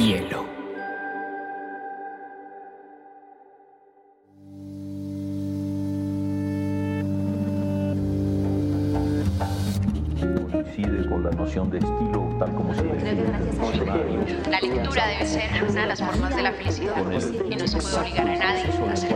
[0.00, 0.46] hielo.
[10.50, 13.24] Coincide con la noción de estilo tal como se define.
[14.50, 16.96] La lectura debe ser una de las formas de la felicidad
[17.50, 19.06] y no se puede obligar a nadie a feliz.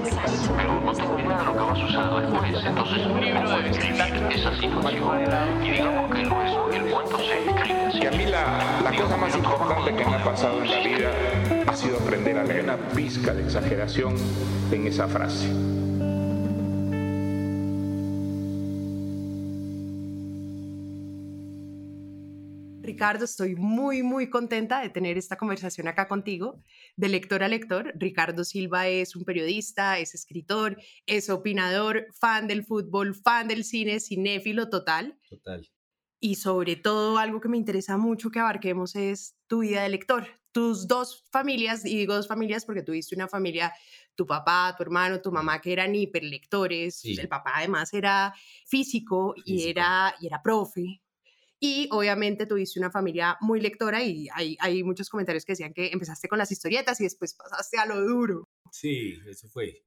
[0.57, 2.65] Pero no tengo idea de lo que va a suceder después.
[2.65, 5.65] Entonces un libro debe describir esa situación.
[5.65, 6.54] Y digamos que luego el
[8.05, 11.11] Y a mí la, la cosa más importante que me ha pasado en la vida
[11.67, 14.15] ha sido aprender a leer una pizca de exageración
[14.71, 15.49] en esa frase.
[22.83, 26.63] Ricardo, estoy muy, muy contenta de tener esta conversación acá contigo.
[26.97, 32.67] De lector a lector, Ricardo Silva es un periodista, es escritor, es opinador, fan del
[32.67, 35.19] fútbol, fan del cine, cinéfilo total.
[35.27, 35.67] Total.
[36.25, 40.27] Y sobre todo, algo que me interesa mucho que abarquemos es tu vida de lector.
[40.53, 43.75] Tus dos familias, y digo dos familias porque tuviste una familia,
[44.15, 46.97] tu papá, tu hermano, tu mamá, que eran hiperlectores.
[46.97, 47.15] Sí.
[47.21, 49.69] El papá además era físico, y, Físico.
[49.69, 51.03] era, y era profe.
[51.61, 55.89] Y obviamente tuviste una familia muy lectora y hay, hay muchos comentarios que decían que
[55.89, 58.49] empezaste con las historietas y después pasaste a lo duro.
[58.71, 59.85] Sí, eso fue.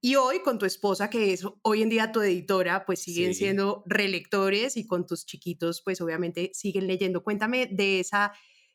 [0.00, 3.34] Y hoy con tu esposa, que es hoy en día tu editora, pues siguen Sí.
[3.34, 7.24] siendo relectores y con tus chiquitos, pues obviamente siguen leyendo.
[7.24, 8.32] Cuéntame de esa,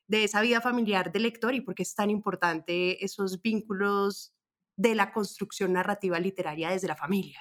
[0.07, 4.33] de esa vida familiar de lector y por qué es tan importante esos vínculos
[4.75, 7.39] de la construcción narrativa literaria desde la familia.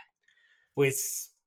[0.75, 1.38] Pues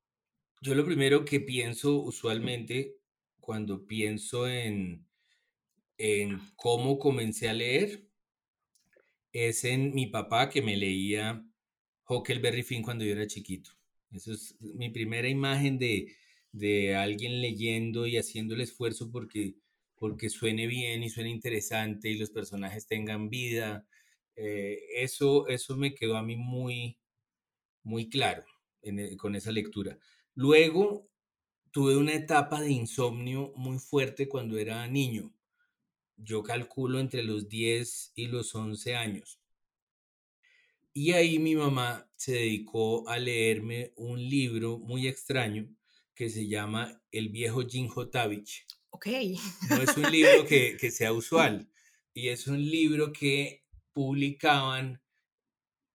[0.61, 2.97] yo lo primero que pienso usualmente
[3.39, 5.07] cuando pienso en,
[5.97, 8.09] en cómo comencé a leer
[9.31, 11.45] es en mi papá que me leía
[12.07, 13.71] Huckleberry Finn cuando yo era chiquito.
[14.11, 16.15] Eso es mi primera imagen de,
[16.51, 19.55] de alguien leyendo y haciendo el esfuerzo porque,
[19.95, 23.87] porque suene bien y suene interesante y los personajes tengan vida.
[24.35, 26.97] Eh, eso, eso me quedó a mí muy,
[27.83, 28.45] muy claro
[28.81, 29.97] e- con esa lectura.
[30.35, 31.09] Luego
[31.71, 35.33] tuve una etapa de insomnio muy fuerte cuando era niño.
[36.17, 39.39] Yo calculo entre los 10 y los 11 años.
[40.97, 45.67] Y ahí mi mamá se dedicó a leerme un libro muy extraño
[46.13, 48.65] que se llama El viejo Jim Jotavich.
[48.91, 49.07] Ok.
[49.71, 51.69] No es un libro que, que sea usual
[52.13, 55.03] y es un libro que publicaban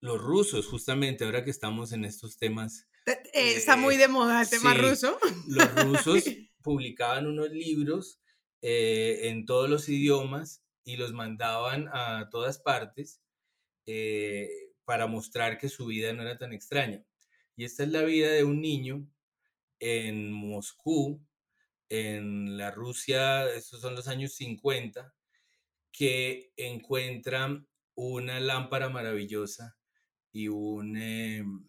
[0.03, 2.87] los rusos, justamente ahora que estamos en estos temas.
[3.06, 5.19] Eh, está muy de moda el tema ruso.
[5.47, 6.25] Los rusos
[6.62, 8.21] publicaban unos libros
[8.60, 13.22] eh, en todos los idiomas y los mandaban a todas partes
[13.87, 17.01] eh, para mostrar que su vida no era tan extraña.
[17.55, 19.09] Y esta es la vida de un niño
[19.78, 21.25] en Moscú,
[21.89, 25.15] en la Rusia, estos son los años 50,
[25.93, 27.65] que encuentra
[27.95, 29.78] una lámpara maravillosa
[30.33, 31.69] y un em,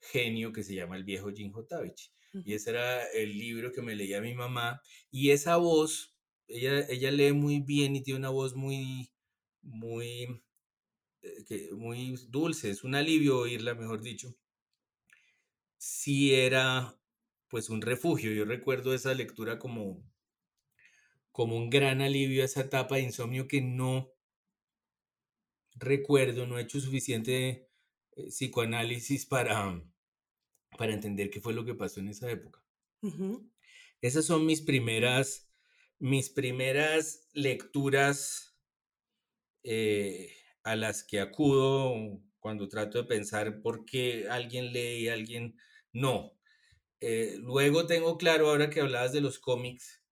[0.00, 2.12] genio que se llama el viejo Jim Jotavich.
[2.44, 4.80] Y ese era el libro que me leía mi mamá.
[5.10, 6.14] Y esa voz,
[6.46, 9.10] ella, ella lee muy bien y tiene una voz muy,
[9.60, 10.42] muy, eh,
[11.46, 12.70] que- muy dulce.
[12.70, 14.34] Es un alivio oírla, mejor dicho.
[15.76, 17.00] Sí era
[17.48, 18.30] pues un refugio.
[18.32, 20.04] Yo recuerdo esa lectura como,
[21.32, 24.12] como un gran alivio a esa etapa de insomnio que no
[25.76, 27.68] recuerdo, no he hecho suficiente
[28.16, 29.82] eh, psicoanálisis para,
[30.78, 32.62] para entender qué fue lo que pasó en esa época.
[33.02, 33.50] Ujú.
[34.00, 35.52] Esas son mis primeras,
[36.00, 38.56] mis primeras lecturas
[39.62, 40.30] eh,
[40.70, 41.94] a las que acudo
[42.40, 45.56] cuando trato de pensar por qué alguien lee y alguien
[45.92, 46.34] no.
[47.00, 50.02] Eh, luego tengo claro, ahora que hablabas de los cómics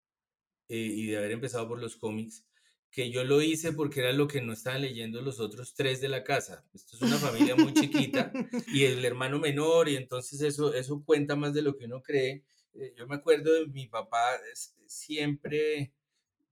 [0.69, 2.47] eh, y de haber empezado por los cómics,
[2.91, 6.09] que yo lo hice porque era lo que no estaban leyendo los otros tres de
[6.09, 6.67] la casa.
[6.75, 8.33] Esto es una familia muy chiquita
[8.73, 12.45] y el hermano menor y entonces eso, eso cuenta más de lo que uno cree.
[12.75, 15.93] Eh, Yo me acuerdo de mi papá es- siempre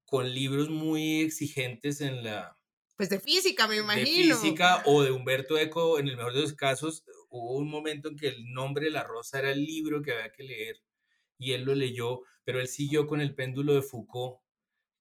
[0.06, 2.58] con libros muy exigentes en la
[2.96, 4.36] Pues de física, me de imagino.
[4.36, 8.16] física o de Humberto Eco, en el mejor de los casos, hubo un momento en
[8.16, 10.82] que el nombre de la rosa era el libro que había que leer
[11.38, 14.40] y él lo leyó, pero él siguió con el péndulo de Foucault,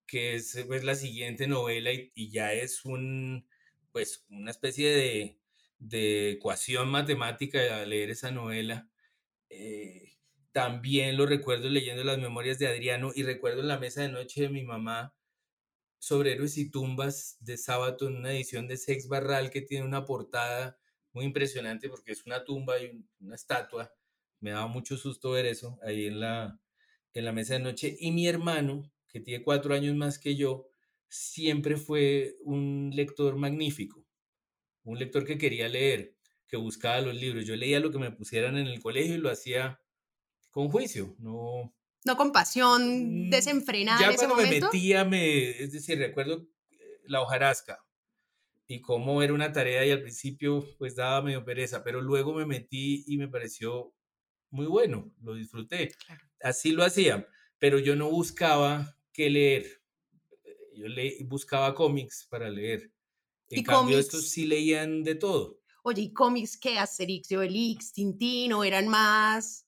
[0.07, 3.47] que es pues, la siguiente novela y, y ya es un,
[3.91, 5.39] pues, una especie de,
[5.79, 8.89] de ecuación matemática leer esa novela.
[9.49, 10.13] Eh,
[10.51, 14.41] también lo recuerdo leyendo las memorias de Adriano y recuerdo en la mesa de noche
[14.43, 15.15] de mi mamá
[16.03, 20.05] sobre héroes y tumbas de sábado en una edición de Sex Barral que tiene una
[20.05, 20.77] portada
[21.13, 23.93] muy impresionante porque es una tumba y un- una estatua.
[24.41, 26.59] Me daba mucho susto ver eso ahí en la,
[27.13, 27.95] en la mesa de noche.
[27.99, 30.67] Y mi hermano, que tiene cuatro años más que yo,
[31.07, 34.05] siempre fue un lector magnífico,
[34.83, 36.17] un lector que quería leer,
[36.47, 37.45] que buscaba los libros.
[37.45, 39.81] Yo leía lo que me pusieran en el colegio y lo hacía
[40.51, 41.73] con juicio, no...
[42.05, 44.67] No con pasión Mm, desenfrenada Ya en ese cuando me momento.
[44.71, 47.79] metía, me, es decir, recuerdo eh, la hojarasca
[48.67, 52.45] y cómo era una tarea y al principio pues daba medio pereza, pero luego me
[52.45, 53.93] metí y me pareció
[54.51, 55.95] muy bueno, lo disfruté.
[56.05, 56.21] Claro.
[56.41, 57.27] Así lo hacía,
[57.59, 59.81] pero yo no buscaba qué leer.
[60.43, 62.91] Eh, Yo le, buscaba cómics para leer.
[63.49, 64.31] En ¿Y cambio, estos cómics?
[64.33, 65.59] sí leían de todo.
[65.83, 66.77] Oye, ¿y cómics qué?
[66.79, 69.65] Asterix y Obelix, Tintín, o eran más...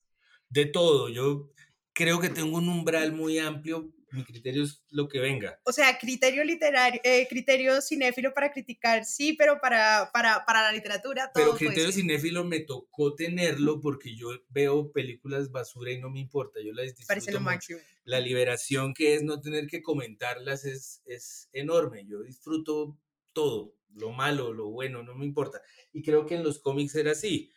[0.48, 1.08] De todo.
[1.08, 1.52] Yo
[1.96, 3.90] creo que tengo un umbral muy amplio.
[4.12, 5.58] Mi criterio es lo que venga.
[5.64, 10.72] O sea, criterio literario, eh, criterio cinéfilo para criticar, sí, pero para, para, para la
[10.72, 16.10] literatura todo Pero criterio cinéfilo me tocó tenerlo porque yo veo películas basura y no
[16.10, 16.60] me importa.
[16.60, 17.54] Yo las Parece lo disfruto mucho.
[17.54, 17.80] máximo.
[18.04, 22.06] La liberación que es no tener que comentarlas es, es enorme.
[22.06, 22.96] Yo disfruto
[23.32, 25.62] todo, lo malo, lo bueno, no me importa.
[25.92, 27.50] Y creo que en los cómics era así,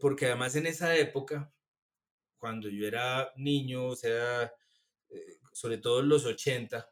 [0.00, 1.52] porque además en esa época,
[2.38, 4.52] cuando yo era niño, o sea,
[5.10, 6.90] eh, sobre todo en los 80,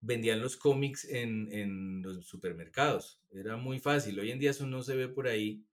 [0.00, 3.20] vendían los cómics en, en los supermercados.
[3.30, 4.18] Era muy fácil.
[4.20, 5.64] Hoy en día eso no se ve por ahí,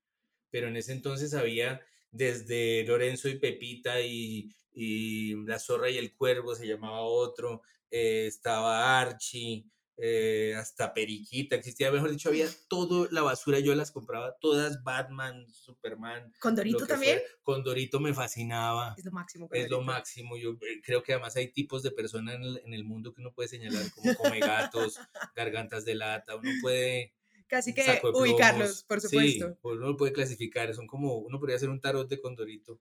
[0.49, 1.81] pero en ese entonces había
[2.11, 8.25] desde Lorenzo y Pepita y, y La Zorra y el Cuervo, se llamaba otro, eh,
[8.27, 9.65] estaba Archie,
[9.97, 15.47] eh, hasta Periquita, existía, mejor dicho, había toda la basura, yo las compraba todas, Batman,
[15.51, 16.33] Superman.
[16.39, 17.19] ¿Con lo Dorito que también?
[17.19, 17.29] fuera.
[17.43, 19.47] Con Dorito me fascinaba Es lo máximo.
[19.51, 20.37] es lo máximo.
[20.37, 23.21] Yo eh, creo que además hay tipos de personas en el, en el mundo que
[23.21, 24.97] uno puede señalar como come gatos,
[25.35, 27.13] gargantas de lata, uno puede
[27.47, 29.57] Casi que ubicarlos, por Sí, supuesto.
[29.61, 32.79] pues uno lo puede clasificar, son como, uno podría hacer un tarot de Condorito,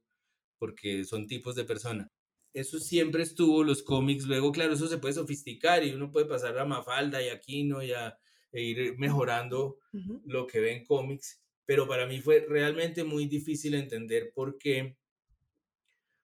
[0.59, 2.11] porque son tipos de persona.
[2.54, 6.58] Eso siempre estuvo, los cómics, luego, claro, eso se puede sofisticar y uno puede pasar
[6.58, 8.19] a Mafalda y Aquino y a
[8.52, 9.78] e ir mejorando
[10.25, 14.99] lo que ve en cómics, pero para mí fue realmente muy difícil entender por qué,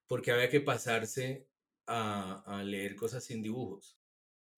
[0.07, 1.47] porque había que pasarse
[1.87, 3.97] a, a leer cosas sin dibujos.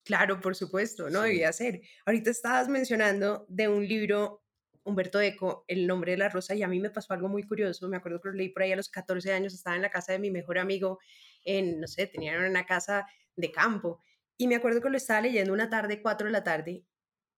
[0.04, 1.28] Claro, por supuesto, no Sí.
[1.28, 1.80] debía ser.
[2.06, 4.42] Ahorita estabas mencionando de un libro,
[4.84, 7.88] Humberto Eco, El nombre de la rosa, y a mí me pasó algo muy curioso.
[7.88, 10.12] Me acuerdo que lo leí por ahí a los 14 años, estaba en la casa
[10.12, 10.98] de mi mejor amigo,
[11.44, 13.06] en, no sé, tenían una casa
[13.36, 14.00] de campo,
[14.36, 16.84] y me acuerdo que lo estaba leyendo una tarde, 4 de la tarde,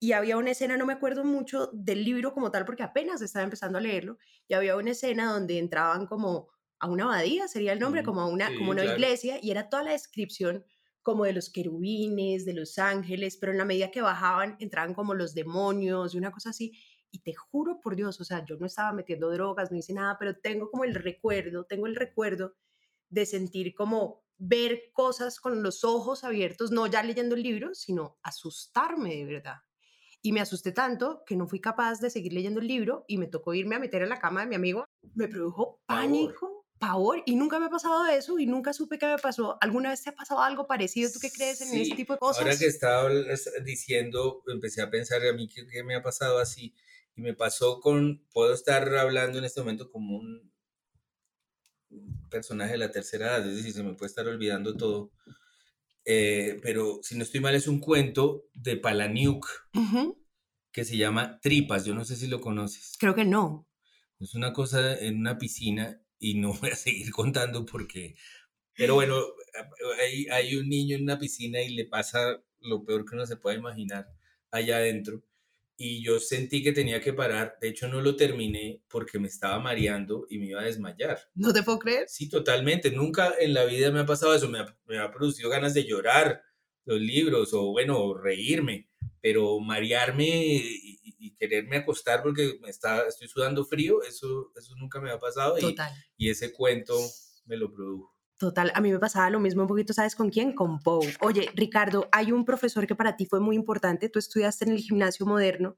[0.01, 3.45] y había una escena, no me acuerdo mucho del libro como tal, porque apenas estaba
[3.45, 4.19] empezando a leerlo,
[4.49, 6.49] y había una escena donde entraban como
[6.81, 8.85] a una abadía, sería el nombre, Mm, como a una, sí, como una claro.
[8.85, 10.65] iglesia, y era toda la descripción
[11.03, 15.15] como de los querubines, de los ángeles, pero en la medida que bajaban entraban como
[15.15, 16.73] los demonios y una cosa así.
[17.11, 20.17] Y te juro por Dios, o sea, yo no estaba metiendo drogas, no hice nada,
[20.19, 22.55] pero tengo como el recuerdo, tengo el recuerdo
[23.09, 28.19] de sentir como ver cosas con los ojos abiertos, no ya leyendo el libro, sino
[28.23, 29.57] asustarme de verdad.
[30.23, 33.27] Y me asusté tanto que no fui capaz de seguir leyendo el libro y me
[33.29, 34.85] tocó irme a meter en la cama de mi amigo.
[35.15, 39.19] Me produjo pánico, pavor, y nunca me ha pasado eso y nunca supe qué me
[39.19, 39.59] pasó.
[39.61, 41.11] ¿Alguna vez te ha pasado algo parecido?
[41.13, 42.41] ¿Tú qué crees en Sí, ese tipo de cosas?
[42.41, 46.39] Ahora que estaba es- diciendo, empecé a pensar a mí qué, qué me ha pasado
[46.39, 46.75] así.
[47.17, 50.53] Y me pasó con, puedo estar hablando en este momento como un
[52.31, 55.13] personaje de la tercera edad, es decir, se me puede estar olvidando todo.
[56.05, 59.47] Eh, pero si no estoy mal, es un cuento de Palaniuk
[60.71, 61.85] que se llama Tripas.
[61.85, 62.97] Yo no sé si lo conoces.
[62.99, 63.69] Creo que no.
[64.21, 68.15] Es una cosa en una piscina y no voy a seguir contando porque...
[68.77, 69.21] Pero bueno,
[70.01, 73.37] hay, hay un niño en una piscina y le pasa lo peor que uno se
[73.37, 74.09] puede imaginar
[74.51, 75.23] allá adentro.
[75.77, 77.57] Y yo sentí que tenía que parar.
[77.61, 81.19] De hecho, no lo terminé porque me estaba mareando y me iba a desmayar.
[81.35, 82.09] No te puedo creer.
[82.09, 82.91] Sí, totalmente.
[82.93, 84.49] Nunca en la vida me ha pasado eso.
[84.49, 86.43] Me ha, me ha producido ganas de llorar
[86.85, 88.89] los libros o, bueno, reírme.
[89.21, 94.77] Pero marearme y, y- y quererme acostar porque me está, estoy sudando frío, eso, eso
[94.77, 95.57] nunca me ha pasado.
[95.59, 95.91] Y, Total.
[96.19, 96.95] y ese cuento
[97.47, 98.14] me lo produjo.
[98.37, 100.55] Total, a mí me pasaba lo mismo un poquito, ¿sabes con quién?
[100.55, 101.15] Con Poe.
[101.21, 104.79] Oye, Ricardo, hay un profesor que para ti fue muy importante, tú estudiaste en el
[104.79, 105.77] gimnasio moderno,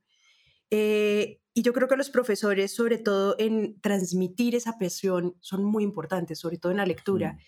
[0.70, 5.84] eh, y yo creo que los profesores, sobre todo en transmitir esa presión, son muy
[5.84, 7.38] importantes, sobre todo en la lectura.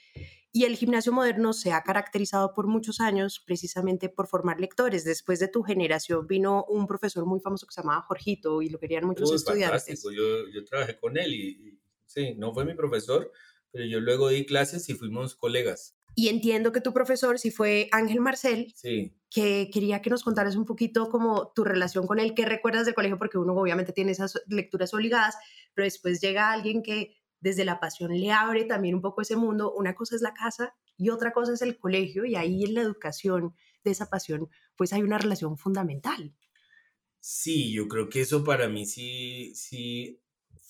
[0.51, 5.05] Y el gimnasio moderno se ha caracterizado por muchos años precisamente por formar lectores.
[5.05, 8.79] Después de tu generación vino un profesor muy famoso que se llamaba Jorgito y lo
[8.79, 9.85] querían muchos Uy, estudiantes.
[9.85, 10.11] fantástico.
[10.11, 13.31] Yo, yo trabajé con él y, y sí, no fue mi profesor,
[13.73, 15.95] pero yo luego di clases y fuimos colegas.
[16.15, 19.15] Y entiendo que tu profesor sí fue Ángel Marcel, Sí.
[19.31, 22.95] que quería que nos contaras un poquito como tu relación con él, qué recuerdas del
[22.95, 25.37] colegio, porque uno obviamente tiene esas lecturas obligadas,
[25.75, 29.73] pero después llega alguien que desde la pasión le abre también un poco ese mundo.
[29.73, 32.81] Una cosa es la casa y otra cosa es el colegio, y ahí en la
[32.83, 36.35] educación de esa pasión, pues hay una relación fundamental.
[37.21, 40.21] Sí, yo creo que eso para mí sí, sí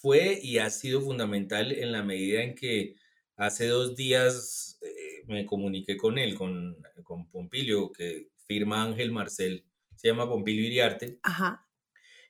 [0.00, 2.97] fue y ha sido fundamental en la medida en que
[3.37, 9.67] hace dos días eh, me comuniqué con él, con, con Pompilio, que firma Ángel Marcel,
[9.97, 11.69] se llama Pompilio Iriarte, Ajá.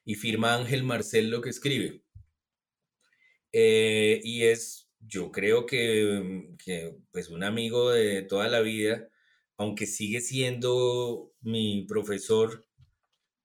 [0.04, 2.02] y firma Ángel Marcel lo que escribe.
[3.52, 9.08] Eh, y es, yo creo que, que, pues un amigo de toda la vida,
[9.56, 12.64] aunque sigue siendo mi profesor,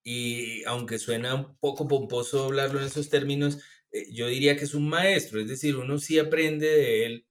[0.04, 3.60] y aunque suena un poco pomposo hablarlo en esos términos,
[4.12, 7.28] yo diría que es un maestro, es decir, uno sí aprende de él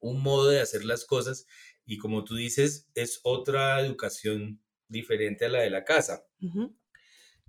[0.00, 1.46] un modo de hacer las cosas
[1.86, 6.26] y como tú dices, es otra educación diferente a la de la casa.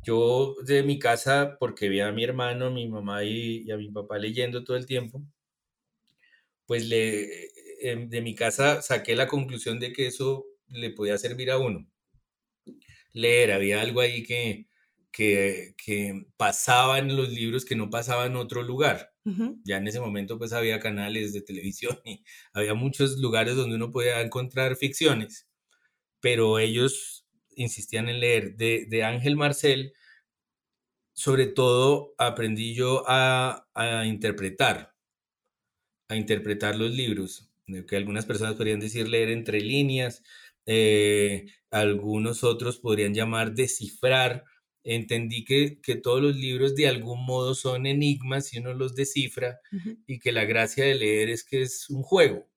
[0.01, 3.89] Yo de mi casa, porque vi a mi hermano, mi mamá y, y a mi
[3.91, 5.21] papá leyendo todo el tiempo,
[6.65, 7.49] pues le,
[7.81, 11.87] em, de mi casa saqué la conclusión de que eso le podía servir a uno.
[13.13, 14.67] Leer, había algo ahí que,
[15.15, 19.13] que, que pasaba en los libros que no pasaba en otro lugar.
[19.63, 23.91] Ya en ese momento pues había canales de televisión y había muchos lugares donde uno
[23.93, 25.47] podía encontrar ficciones,
[26.21, 28.55] pero ellos insistían en leer.
[28.57, 29.93] De, de Ángel Marcel,
[31.13, 34.93] sobre todo aprendí yo a, a interpretar,
[36.07, 40.23] a interpretar los libros, de que algunas personas podrían decir leer entre líneas,
[40.65, 44.45] eh, algunos otros podrían llamar descifrar.
[44.87, 49.59] Entendí que, que todos los libros de algún modo son enigmas y uno los descifra
[49.73, 49.97] Ujú.
[50.05, 52.47] y que la gracia de leer es que es un juego.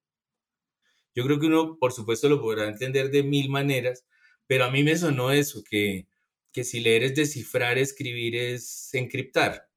[1.14, 4.04] Yo creo que uno, por supuesto, lo podrá entender de mil maneras,
[4.46, 6.06] pero a mí me sonó eso, que,
[6.52, 9.70] que si leer es descifrar, escribir es encriptar,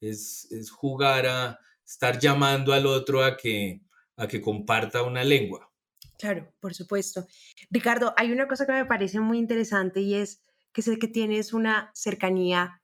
[0.00, 3.80] es, es jugar a estar llamando al otro a que,
[4.16, 5.68] a que comparta una lengua.
[6.16, 7.26] Claro, por supuesto.
[7.70, 10.40] Ricardo, hay una cosa que me parece muy interesante y es
[10.72, 12.82] que sé que tienes una cercanía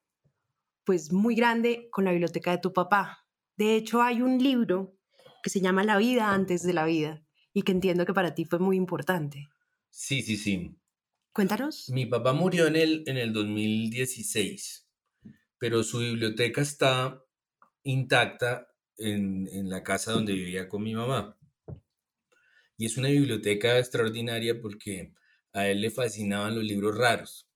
[0.85, 3.26] pues muy grande con la biblioteca de tu papá.
[3.57, 4.97] De hecho, hay un libro
[5.42, 8.45] que se llama La vida antes de la vida y que entiendo que para ti
[8.45, 9.49] fue muy importante.
[9.90, 10.76] Sí, sí, sí.
[11.33, 11.88] Cuéntanos.
[11.90, 14.88] Mi papá murió en el, en el 2016,
[15.59, 17.23] pero su biblioteca está
[17.83, 21.38] intacta en, en la casa donde vivía con mi mamá.
[22.76, 25.12] Y es una biblioteca extraordinaria porque
[25.52, 27.47] a él le fascinaban los libros raros.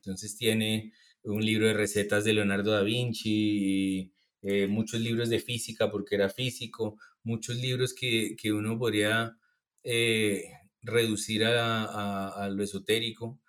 [0.00, 0.92] Entonces tiene
[1.22, 6.30] un libro de recetas de Leonardo da Vinci, eh, muchos libros de física porque era
[6.30, 9.36] físico, muchos libros que, que uno podría
[9.84, 10.44] eh,
[10.82, 13.40] reducir a, a- a lo esotérico,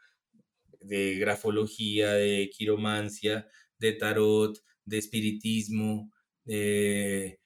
[0.82, 3.48] de grafología, de quiromancia,
[3.80, 6.12] de tarot, de espiritismo,
[6.46, 7.40] eh,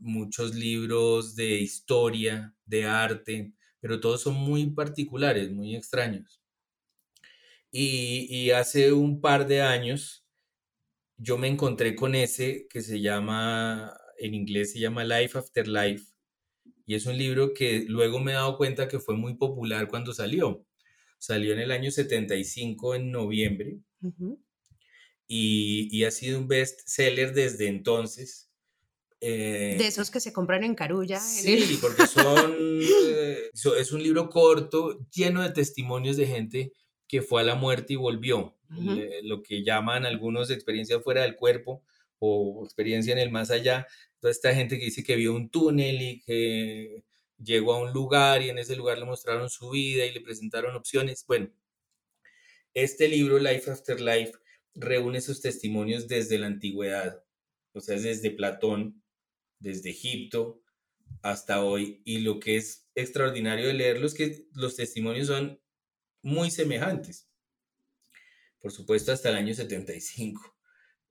[0.00, 6.41] muchos libros de historia, de arte, pero todos son muy particulares, muy extraños.
[7.74, 10.26] Y, y hace un par de años
[11.16, 16.04] yo me encontré con ese que se llama, en inglés se llama Life After Life,
[16.84, 20.12] y es un libro que luego me he dado cuenta que fue muy popular cuando
[20.12, 20.66] salió.
[21.18, 23.78] Salió en el año 75, en noviembre,
[25.26, 28.50] y, y ha sido un best seller desde entonces.
[29.20, 31.20] Eh, De esos que se compran en Carulla.
[31.40, 32.52] en el- Sí, porque son,
[33.08, 36.72] eh, es un libro corto, lleno de testimonios de gente
[37.12, 38.58] que fue a la muerte y volvió.
[38.96, 41.84] Le- lo que llaman algunos experiencia fuera del cuerpo
[42.18, 43.86] o experiencia en el más allá.
[44.20, 47.04] Toda esta gente que dice que vio un túnel y que
[47.38, 50.74] llegó a un lugar y en ese lugar le mostraron su vida y le presentaron
[50.76, 51.24] opciones.
[51.28, 51.50] Bueno,
[52.74, 54.32] este libro, Life After Life,
[54.74, 57.24] reúne esos testimonios desde la antigüedad,
[57.74, 59.02] o sea, desde Platón,
[59.60, 60.62] desde Egipto
[61.22, 62.02] hasta hoy.
[62.06, 65.61] Y lo que es extraordinario de leerlo es que los testimonios son
[66.22, 67.28] muy semejantes.
[68.60, 70.56] Por supuesto, hasta el año 75.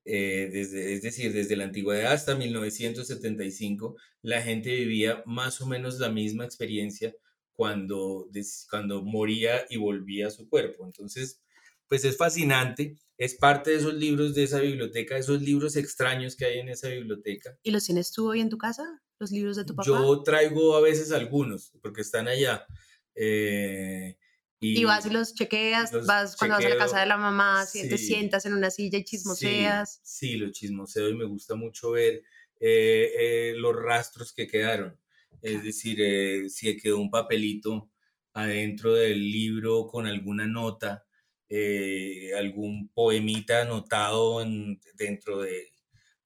[0.03, 5.99] Eh, desde, es decir, desde la antigüedad hasta 1975, la gente vivía más o menos
[5.99, 7.13] la misma experiencia
[7.53, 10.85] cuando, des- cuando moría y volvía a su cuerpo.
[10.85, 11.41] Entonces,
[11.87, 16.45] pues es fascinante, es parte de esos libros de esa biblioteca, esos libros extraños que
[16.45, 17.59] hay en esa biblioteca.
[17.61, 19.03] ¿Y los tienes tú hoy en tu casa?
[19.19, 19.85] ¿Los libros de tu papá?
[19.85, 22.65] Yo traigo a veces algunos, porque están allá.
[23.13, 24.17] eh,
[24.61, 27.65] Y vas y los chequeas, los vas cuando vas a la casa de la mamá,
[27.65, 28.05] si- te sí.
[28.07, 29.99] sientas en una silla y chismoseas.
[30.03, 32.23] Sí, sí, lo chismoseo y me gusta mucho ver
[32.59, 34.99] eh, eh, los rastros que quedaron.
[35.41, 37.91] Es decir, eh, si quedó un papelito
[38.33, 41.05] adentro del libro con alguna nota,
[41.49, 45.71] eh, algún poemita anotado en- dentro de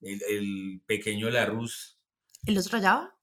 [0.01, 1.95] el, el pequeño Larousse.
[2.45, 3.17] ¿Y los rayaba?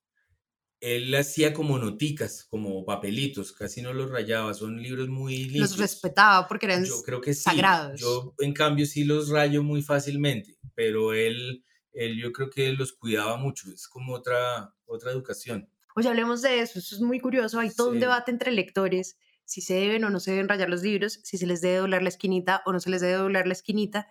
[0.82, 5.70] Él hacía como noticas, como papelitos, casi no los rayaba, son libros muy limpios.
[5.70, 7.42] Los respetaba porque eran Yo creo que sí.
[7.42, 8.00] sagrados.
[8.00, 12.92] Yo, en cambio, sí los rayo muy fácilmente, pero él, él yo creo que los
[12.92, 15.68] cuidaba mucho, es como otra, otra educación.
[15.94, 19.61] Oye, hablemos de eso, eso es muy curioso, hay todo un debate entre lectores, si
[19.61, 22.08] se deben o no se deben rayar los libros, si se les debe doblar la
[22.08, 24.08] esquinita o no se les debe doblar la esquinita,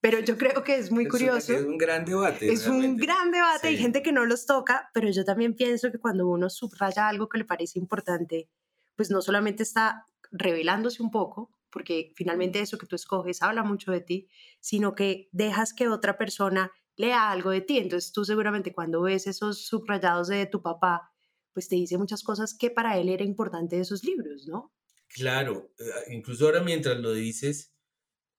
[0.00, 1.52] pero yo creo que es muy Eso curioso.
[1.52, 2.52] Es un gran debate.
[2.52, 5.98] Es un gran debate, hay gente que no los toca, pero yo también pienso que
[5.98, 8.50] cuando uno subraya algo que le parece importante,
[8.96, 13.92] pues no solamente está revelándose un poco, porque finalmente eso que tú escoges habla mucho
[13.92, 14.28] de ti,
[14.60, 17.78] sino que dejas que otra persona lea algo de ti.
[17.78, 21.11] Entonces tú seguramente cuando ves esos subrayados de tu papá,
[21.52, 24.72] pues te dice muchas cosas que para él era importante de esos libros, ¿no?
[25.08, 27.74] Claro, eh, incluso ahora mientras lo dices,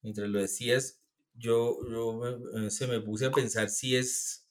[0.01, 1.01] mientras lo decías,
[1.34, 4.48] yo, yo eh, se me puse a pensar si es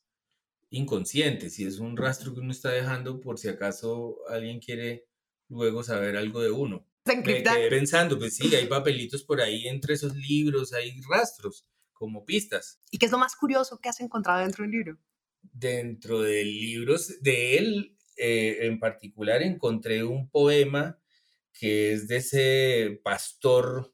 [0.70, 5.08] inconsciente, si es un rastro que uno está dejando por si acaso alguien quiere
[5.48, 6.86] luego saber algo de uno.
[7.04, 12.24] Me quedé pensando, pues sí, hay papelitos por ahí entre esos libros, hay rastros como
[12.24, 12.80] pistas.
[12.90, 14.98] ¿Y qué es lo más curioso que has encontrado dentro de un libro?
[15.52, 20.98] Dentro de libros de él eh, en particular encontré un poema
[21.52, 23.92] que es de ese pastor,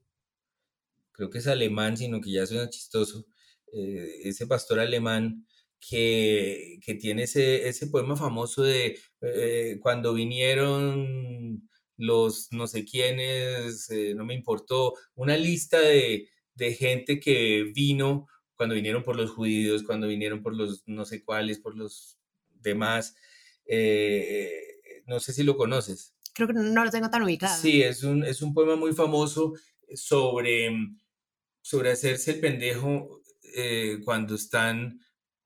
[1.13, 3.27] creo que es alemán, sino que ya suena chistoso,
[3.73, 5.47] eh, ese pastor alemán
[5.81, 13.91] que, que tiene ese, ese poema famoso de eh, cuando vinieron los no sé quiénes,
[13.91, 19.31] eh, no me importó, una lista de, de gente que vino cuando vinieron por los
[19.31, 22.19] judíos, cuando vinieron por los no sé cuáles, por los
[22.61, 23.15] demás.
[23.69, 26.15] Eh, no sé si lo conoces.
[26.35, 27.61] Creo que no lo tengo tan ubicado.
[27.61, 29.55] Sí, es un, es un poema muy famoso
[29.95, 30.71] sobre,
[31.61, 33.23] sobre hacerse el pendejo
[33.55, 35.01] eh, cuando están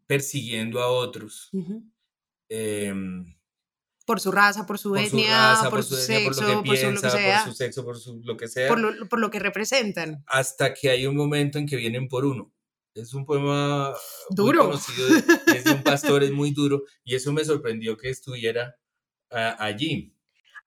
[0.06, 1.50] persiguiendo a otros.
[2.48, 3.34] Em,
[4.04, 6.36] Por su raza, por su por su etnia, raza, por, su su etnia, sexo, por
[6.36, 8.48] lo que por su lo que piensa, sea, por su sexo, por su lo que
[8.48, 10.22] sea, por lo, por lo que representan.
[10.26, 12.51] hasta que hay un momento en que vienen por uno.
[12.94, 13.94] Es un poema
[14.30, 14.64] Duro.
[14.64, 18.10] muy conocido, de- es de un pastor, es muy duro, y eso me sorprendió que
[18.10, 18.76] estuviera
[19.30, 20.14] ah, allí.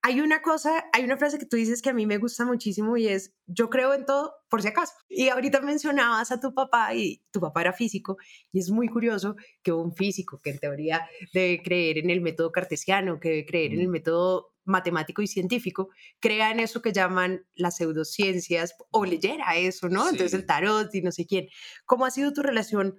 [0.02, 2.95] Hay una cosa, hay una frase que tú dices que a mí me gusta muchísimo
[2.95, 4.93] y es, yo creo en todo por si acaso.
[5.10, 8.17] Y ahorita mencionabas a tu papá y tu papá era físico
[8.52, 12.52] y es muy curioso que un físico que en teoría debe creer en el método
[12.52, 17.45] cartesiano, que debe creer en el método matemático y científico, crea en eso que llaman
[17.56, 20.10] las pseudociencias o leyera eso, ¿no?
[20.10, 20.38] Entonces Sí.
[20.39, 21.47] el tarot y no sé quién.
[21.86, 22.97] ¿Cómo ha sido tu relación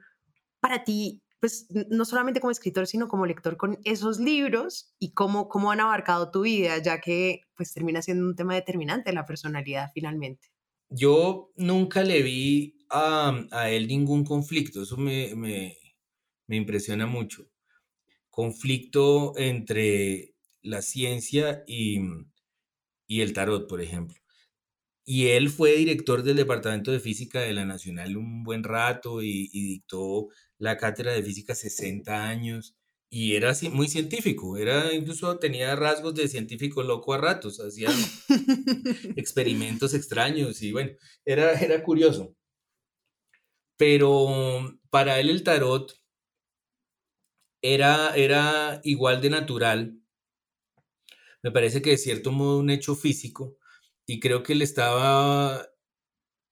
[0.60, 5.48] para ti, pues no solamente como escritor, sino como lector con esos libros y cómo,
[5.48, 9.26] cómo han abarcado tu vida, ya que pues termina siendo un tema determinante de la
[9.26, 10.48] personalidad finalmente?
[10.88, 15.76] Yo nunca le vi a, a él ningún conflicto, eso me, me,
[16.46, 17.50] me impresiona mucho.
[18.30, 20.35] Conflicto entre
[20.66, 22.00] la ciencia y,
[23.06, 24.16] y el tarot, por ejemplo.
[25.04, 29.48] Y él fue director del Departamento de Física de la Nacional un buen rato y,
[29.52, 32.76] y dictó la cátedra de física 60 años.
[33.10, 37.88] Y era muy científico, era incluso tenía rasgos de científico loco a ratos, hacía
[39.16, 40.92] experimentos extraños y bueno,
[41.24, 42.34] era, era curioso.
[43.78, 45.94] Pero para él el tarot
[47.62, 50.00] era, era igual de natural.
[51.42, 53.58] Me parece que de cierto modo un hecho físico
[54.06, 55.68] y creo que él estaba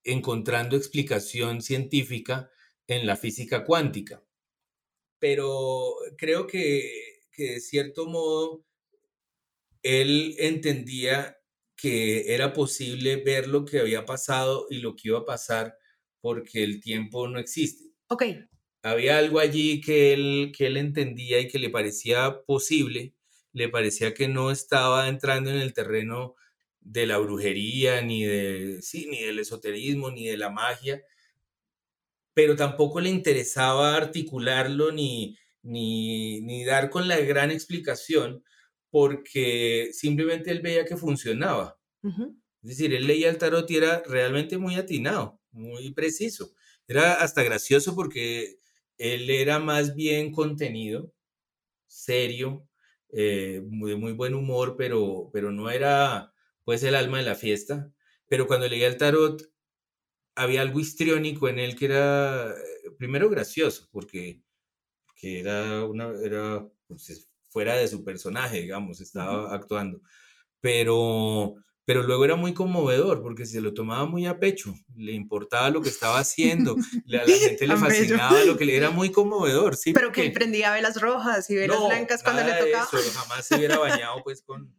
[0.05, 2.51] encontrando explicación científica
[2.89, 4.25] en la física cuántica.
[5.19, 6.91] Pero creo que,
[7.33, 8.67] que de cierto modo
[9.83, 11.37] él entendía
[11.77, 15.77] que era posible ver lo que había pasado y lo que iba a pasar
[16.21, 17.85] porque el tiempo no existe.
[18.09, 18.23] ok,
[18.83, 23.15] Había algo allí que él, que él entendía y que le parecía posible,
[23.55, 26.37] le parecía que no estaba entrando en el terreno
[26.81, 31.03] de la brujería, ni, de, sí, ni del esoterismo, ni de la magia,
[32.35, 38.45] pero tampoco le interesaba articularlo ni, ni, ni dar con la gran explicación,
[38.91, 41.79] porque simplemente él veía que funcionaba.
[42.63, 46.55] Es decir, él leía el tarot y era realmente muy atinado, muy preciso.
[46.89, 48.59] Era hasta gracioso porque
[48.99, 51.13] él era más bien contenido,
[51.87, 52.69] serio,
[53.15, 56.33] eh, de muy buen humor, pero, pero no era
[56.65, 57.93] pues el alma de la fiesta.
[58.29, 59.43] Pero cuando leía el tarot,
[60.35, 64.43] había algo histriónico en él que era, eh, primero gracioso, porque,
[65.07, 70.01] porque era, una, era pues, es- fuera de su personaje, digamos, estaba actuando.
[70.61, 75.71] Pero, pero luego era muy conmovedor porque se lo tomaba muy a pecho, le importaba
[75.71, 79.77] lo que estaba haciendo, la, la gente le fascinaba lo que le era muy conmovedor,
[79.77, 79.93] sí.
[79.93, 82.89] Pero que él porque- prendía velas rojas y velas no, blancas cuando le nada tocaba.
[82.93, 84.75] eso, jamás se hubiera bañado pues con,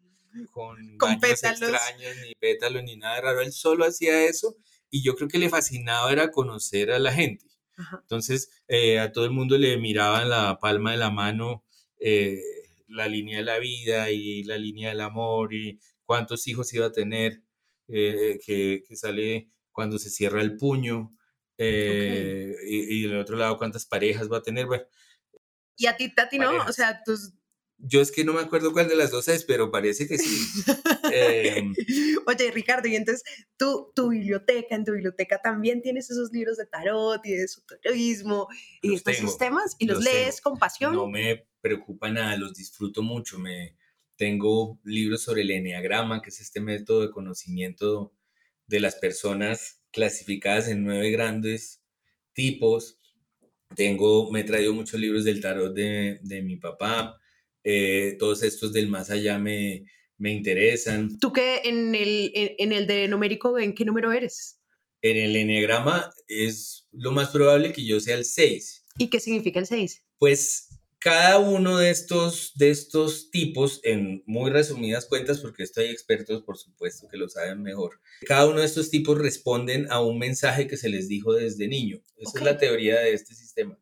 [0.52, 0.78] con,
[1.22, 1.62] pétalos.
[1.62, 3.42] extraños, ni pétalos, ni nada raro.
[3.42, 4.56] Él solo hacía eso
[4.90, 7.46] y yo creo que le fascinaba era conocer a la gente.
[7.78, 8.00] Ajá.
[8.02, 11.64] Entonces eh, a todo el mundo le miraba en la palma de la mano
[12.00, 12.40] eh,
[12.88, 16.92] la línea de la vida y la línea del amor y cuántos hijos iba a
[16.92, 17.42] tener,
[17.88, 21.12] eh, que, que sale cuando se cierra el puño.
[21.58, 24.66] eh, y, y del otro lado cuántas parejas va a tener.
[24.66, 24.84] Bueno,
[25.78, 26.52] Y a ti, Tati, ¿no?
[26.68, 27.34] O sea, tus...
[27.78, 30.64] yo es que no me acuerdo cuál de las dos es, pero parece que sí.
[31.14, 31.74] Em,
[32.28, 33.24] Oye, Ricardo, y entonces
[33.58, 38.48] tú, tu biblioteca, en tu biblioteca también tienes esos libros de tarot y de esoterismo
[38.82, 40.52] y tengo, temas y los, los lees tengo.
[40.52, 40.94] con pasión.
[40.94, 43.38] no me preocupa nada, los disfruto mucho.
[43.40, 43.78] Me,
[44.18, 48.14] tengo libros sobre el enneagrama, que es este método de conocimiento
[48.68, 51.84] de las personas clasificadas en nueve grandes
[52.34, 53.00] tipos.
[53.76, 57.18] Tengo, me he traído muchos libros del tarot de, de mi papá.
[57.64, 59.86] eh, todos estos del más allá me,
[60.18, 61.18] me interesan.
[61.20, 64.60] ¿Tú qué en el, en, en el de numérico, en qué número eres?
[65.02, 68.86] En el enneagrama es lo más probable que yo sea el 6.
[68.98, 70.04] ¿Y qué significa el 6?
[70.18, 75.88] Pues cada uno de estos, de estos tipos, en muy resumidas cuentas, porque esto hay
[75.88, 80.18] expertos, por supuesto, que lo saben mejor, cada uno de estos tipos responden a un
[80.18, 82.02] mensaje que se les dijo desde niño.
[82.18, 83.80] Esa es la teoría de este sistema.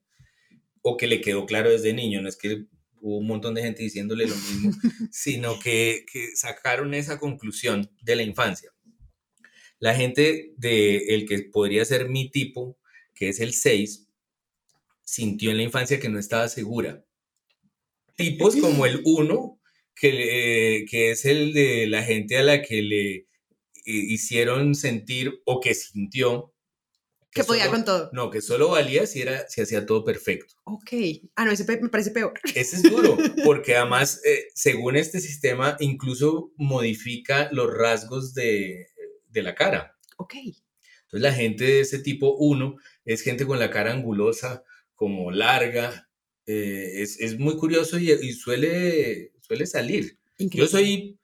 [0.82, 2.66] O que le quedó claro desde niño, no es que
[3.00, 4.72] hubo un montón de gente diciéndole lo mismo,
[5.12, 8.72] sino que, que sacaron esa conclusión de la infancia.
[9.80, 12.78] La gente de el que podría ser mi tipo,
[13.14, 14.08] que es el 6,
[15.04, 17.04] sintió en la infancia que no estaba segura.
[18.16, 19.60] Tipos como el 1,
[19.96, 23.26] que, le- que es el de la gente a la que le eh,
[23.86, 26.54] hicieron sentir o que sintió
[27.32, 28.10] Que podía solo- con todo.
[28.14, 30.54] No, que solo valía si, era, si hacía todo perfecto.
[30.66, 30.92] Ok.
[31.36, 32.34] Ah, no, ese me parece peor.
[32.56, 38.88] Ese es duro, porque además, eh, según este sistema, incluso modifica los rasgos de,
[39.30, 39.98] de la cara.
[40.18, 40.36] Ok.
[40.36, 44.64] Entonces la gente de ese tipo 1 es gente con la cara angulosa,
[44.96, 46.10] como larga.
[46.46, 50.18] eh, es, es muy curioso y, y suele, suele salir.
[50.38, 50.66] Increíble.
[50.66, 51.20] Yo soy,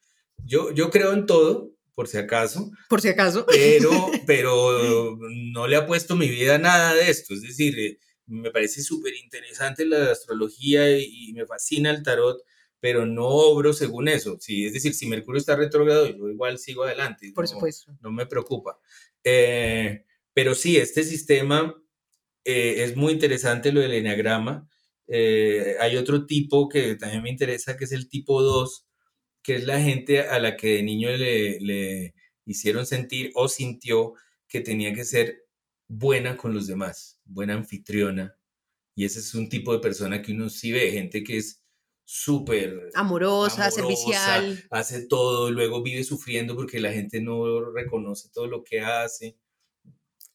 [0.46, 3.46] yo, yo creo en todo, por si acaso, Por si acaso.
[3.48, 3.90] pero,
[4.28, 5.18] pero
[5.54, 7.34] no le apuesto mi vida a nada de esto.
[7.34, 12.42] Es decir, eh, me parece súper interesante la astrología y, y me fascina el tarot,
[12.80, 14.38] pero no obro según eso.
[14.40, 17.32] Sí, es decir, si Mercurio está retrógrado, yo igual sigo adelante.
[17.36, 17.92] Por no- supuesto.
[18.02, 18.80] no me preocupa.
[19.24, 21.76] Eh, pero sí, este sistema
[22.46, 24.68] eh, es muy interesante lo del enneagrama.
[25.08, 28.88] Eh, hay otro tipo que también me interesa, que es el tipo 2,
[29.44, 32.14] que es la gente a la que de niño le, le
[32.46, 34.14] hicieron sentir o sintió
[34.48, 35.46] que tenía que ser
[35.88, 38.36] buena con los demás, buena anfitriona.
[38.96, 41.64] Y ese es un tipo de persona que uno sí ve, gente que es
[42.12, 44.68] súper Amorosa, amorosa, servicial.
[44.72, 49.38] hace todo, luego vive sufriendo porque la gente no reconoce todo lo que hace.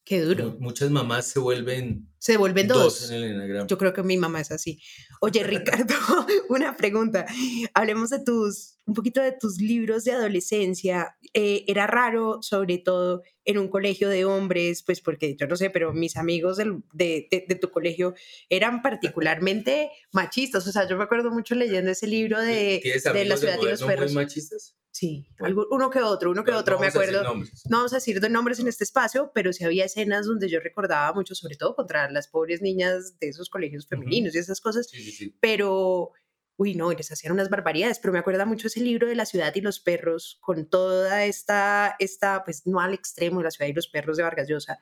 [0.07, 0.55] Qué duro.
[0.59, 3.09] Muchas mamás se vuelven Se vuelven dos, dos.
[3.09, 3.65] en el enagrama.
[3.65, 4.79] Yo creo que mi mamá es así.
[5.19, 5.95] Oye, Ricardo,
[6.49, 7.25] una pregunta.
[7.73, 11.17] Hablemos de tus, un poquito de tus libros de adolescencia.
[11.33, 15.71] Eh, era raro, sobre todo en un colegio de hombres, pues porque yo no sé,
[15.71, 18.13] pero mis amigos del- de, de- de tu colegio
[18.47, 20.67] eran particularmente machistas.
[20.67, 23.65] O sea, yo me acuerdo mucho leyendo ese libro de, ¿Tienes de La ciudad y
[23.65, 24.13] los muy perros.
[24.13, 24.75] machistas?
[24.97, 27.21] Sí, algo- uno que otro, uno que No- otro, no me acuerdo.
[27.23, 30.61] No vamos a decir de nombres en este espacio, pero sí había escenas donde yo
[30.61, 34.87] recordaba mucho, sobre todo contra las pobres niñas de esos colegios femeninos y esas cosas,
[34.89, 35.37] Sí, sí, sí.
[35.41, 36.11] pero,
[36.55, 39.53] uy, no, les hacían unas barbaridades, pero me acuerda mucho ese libro de La ciudad
[39.53, 43.73] y los perros, con toda esta, esta pues no al extremo de La ciudad y
[43.73, 44.79] los perros de Vargas Llosa,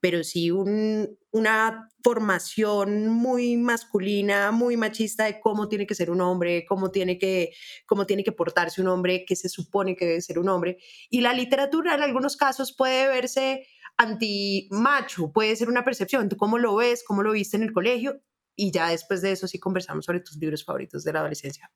[0.00, 6.20] pero sí un- una formación muy masculina, muy machista de cómo tiene que ser un
[6.20, 7.52] hombre, cómo tiene que,
[7.86, 10.78] cómo tiene que portarse un hombre, que se supone que debe ser un hombre.
[11.10, 13.66] Y la literatura en algunos casos puede verse
[13.98, 16.28] anti-macho, puede ser una percepción.
[16.28, 17.02] ¿Tú cómo lo ves?
[17.06, 18.22] ¿Cómo lo viste en el colegio?
[18.54, 21.70] Y ya después de eso sí conversamos sobre tus libros favoritos de la adolescencia.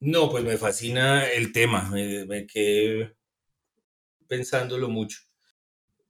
[0.00, 3.14] No, pues me fascina el tema, me, me quedé
[4.26, 5.18] pensándolo mucho.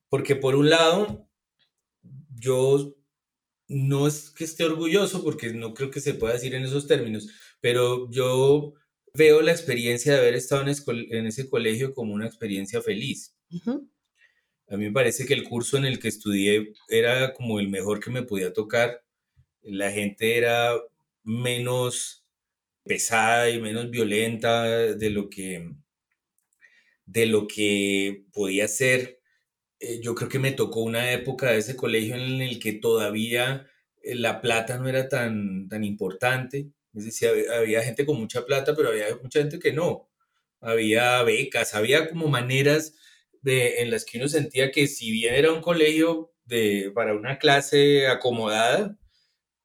[0.09, 1.29] Porque por un lado,
[2.35, 2.97] yo
[3.69, 7.29] no es que esté orgulloso, porque no creo que se pueda decir en esos términos,
[7.61, 8.75] pero yo
[9.15, 13.35] veo la experiencia de haber estado en, ese colegio como una experiencia feliz.
[14.69, 18.01] A mí me parece que el curso en el que estudié era como el mejor
[18.01, 19.05] que me podía tocar.
[19.63, 20.75] La gente era
[21.25, 22.25] menos
[22.85, 25.71] pesada y menos violenta de lo que
[27.05, 29.22] de lo que podía ser.
[29.83, 33.67] Eh, yo creo que me tocó una época de ese colegio en el que todavía
[34.03, 36.69] eh, la plata no era tan, tan importante.
[36.95, 40.09] Es decir, había, había gente con mucha plata, pero había mucha gente que no.
[40.61, 42.95] Había becas, había como maneras
[43.43, 47.39] de, en las que uno sentía que si bien era un colegio de, para una
[47.39, 48.97] clase acomodada,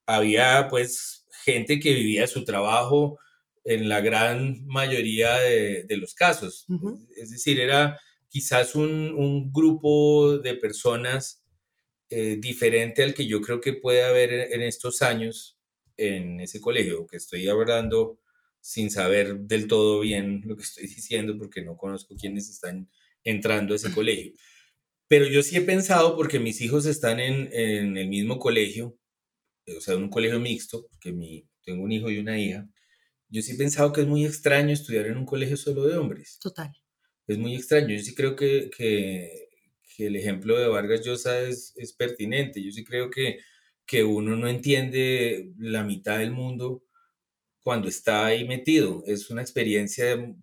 [0.08, 3.20] había pues gente que vivía su trabajo
[3.66, 6.66] en la gran mayoría de, de los casos.
[7.18, 8.00] Es decir, era
[8.38, 11.44] quizás un, un grupo de personas
[12.12, 15.58] eh, diferente al que yo creo que puede haber en, estos años
[15.98, 18.20] en ese colegio, que estoy hablando
[18.62, 22.92] sin saber del todo bien lo que estoy diciendo porque no conozco quiénes están
[23.24, 24.34] entrando a ese colegio.
[25.08, 29.00] Pero yo sí he pensado, porque mis hijos están en, en el mismo colegio,
[29.76, 32.70] o sea, en un colegio mixto, porque mi, tengo un hijo y una hija,
[33.30, 36.38] yo sí he pensado que es muy extraño estudiar en un colegio solo de hombres.
[36.40, 36.72] Total.
[37.28, 37.90] Es muy extraño.
[37.90, 39.50] Yo sí creo que, que,
[39.96, 42.64] que el ejemplo de Vargas Llosa es, es, pertinente.
[42.64, 43.40] Yo sí creo que,
[43.86, 46.84] que uno no entiende la mitad del mundo
[47.62, 49.04] cuando está ahí metido.
[49.08, 50.36] Es una experiencia de,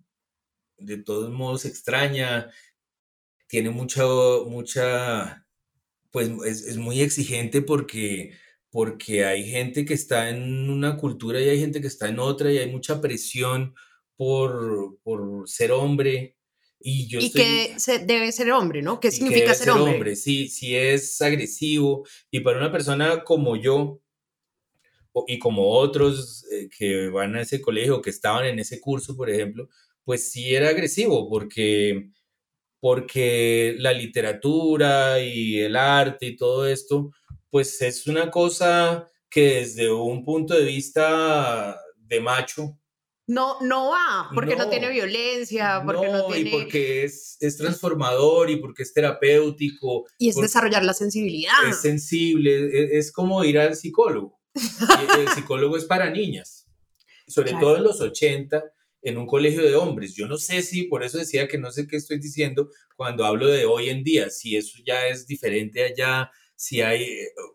[0.77, 2.51] de todos modos extraña,
[3.47, 4.03] tiene mucha,
[4.47, 5.47] mucha,
[6.11, 8.33] pues es, es, muy exigente porque,
[8.69, 12.51] porque hay gente que está en una cultura y hay gente que está en otra
[12.51, 13.75] y hay mucha presión
[14.17, 16.35] por, por ser hombre.
[16.79, 18.99] Y, yo y estoy, que se, debe ser hombre, ¿no?
[18.99, 19.93] ¿Qué significa ser, ser, hombre?
[19.93, 20.15] hombre?
[20.15, 22.05] Sí, sí es agresivo.
[22.29, 24.01] Y para una persona como yo,
[25.27, 29.29] y como otros eh, que van a ese colegio, que estaban en ese curso, por
[29.29, 29.69] ejemplo,
[30.03, 32.09] pues sí era agresivo, porque
[32.85, 37.11] porque la literatura y el arte y todo esto,
[37.49, 42.77] pues es una cosa que desde un punto de vista de macho,
[43.27, 46.49] no, no va, porque no, no tiene violencia, porque no, no tiene...
[46.49, 50.05] y porque es, es, transformador y porque es terapéutico.
[50.19, 51.67] Y es desarrollar la sensibilidad.
[51.67, 54.39] Es sensible, es, es como ir al psicólogo.
[55.19, 56.67] el psicólogo es para niñas,
[57.27, 57.65] sobre claro.
[57.65, 58.63] todo en los 80,
[59.01, 60.13] en un colegio de hombres.
[60.13, 63.47] Yo no sé si, por eso decía que no sé qué estoy diciendo cuando hablo
[63.47, 67.05] de hoy en día, si eso ya es diferente allá, si hay,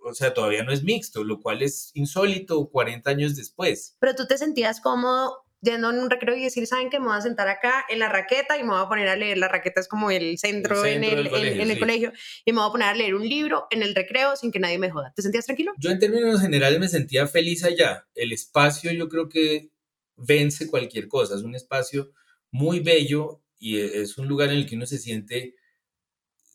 [0.05, 3.97] o sea, todavía no es mixto, lo cual es insólito 40 años después.
[3.99, 7.17] Pero tú te sentías cómodo yendo en un recreo y decir, ¿saben que me voy
[7.17, 9.39] a sentar acá en la raqueta y me voy a poner a leer?
[9.39, 11.73] La raqueta es como el centro, el centro en, el, colegio, en, en sí.
[11.73, 12.13] el colegio
[12.45, 14.79] y me voy a poner a leer un libro en el recreo sin que nadie
[14.79, 15.13] me joda.
[15.15, 15.73] ¿Te sentías tranquilo?
[15.79, 18.07] Yo en términos generales me sentía feliz allá.
[18.15, 19.71] El espacio yo creo que
[20.17, 21.35] vence cualquier cosa.
[21.35, 22.13] Es un espacio
[22.51, 25.55] muy bello y es un lugar en el que uno se siente,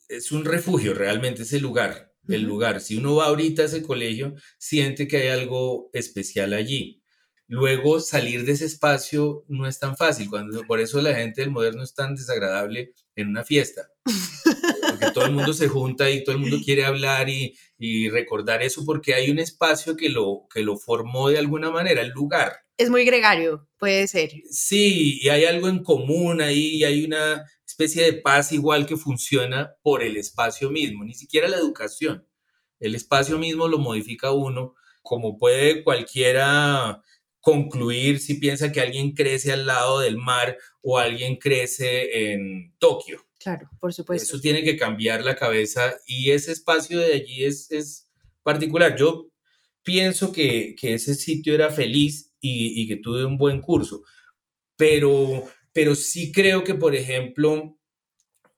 [0.08, 2.34] es un refugio realmente ese lugar, uh -huh.
[2.34, 2.80] el lugar.
[2.80, 7.02] Si uno va ahorita a ese colegio, siente que hay algo especial allí.
[7.48, 11.50] Luego salir de ese espacio no es tan fácil, cuando, por eso la gente del
[11.50, 13.88] moderno es tan desagradable en una fiesta.
[14.04, 18.62] Porque todo el mundo se junta y todo el mundo quiere hablar y, y recordar
[18.62, 22.66] eso porque hay un espacio que lo, que lo formó de alguna manera, el lugar
[22.78, 24.30] es muy gregario, puede ser.
[24.50, 28.96] Sí, y hay algo en común ahí, y hay una especie de paz igual que
[28.96, 32.26] funciona por el espacio mismo, ni siquiera la educación.
[32.78, 37.02] El espacio mismo lo modifica uno, como puede cualquiera
[37.46, 43.24] concluir si piensa que alguien crece al lado del mar o alguien crece en Tokio.
[43.38, 44.24] Claro, por supuesto.
[44.24, 48.10] Eso tiene que cambiar la cabeza y ese espacio de allí es, es
[48.42, 48.96] particular.
[48.96, 49.28] Yo
[49.84, 54.02] pienso que, que ese sitio era feliz y, y, que tuve un buen curso.
[54.74, 57.78] Pero, pero sí creo que, por ejemplo,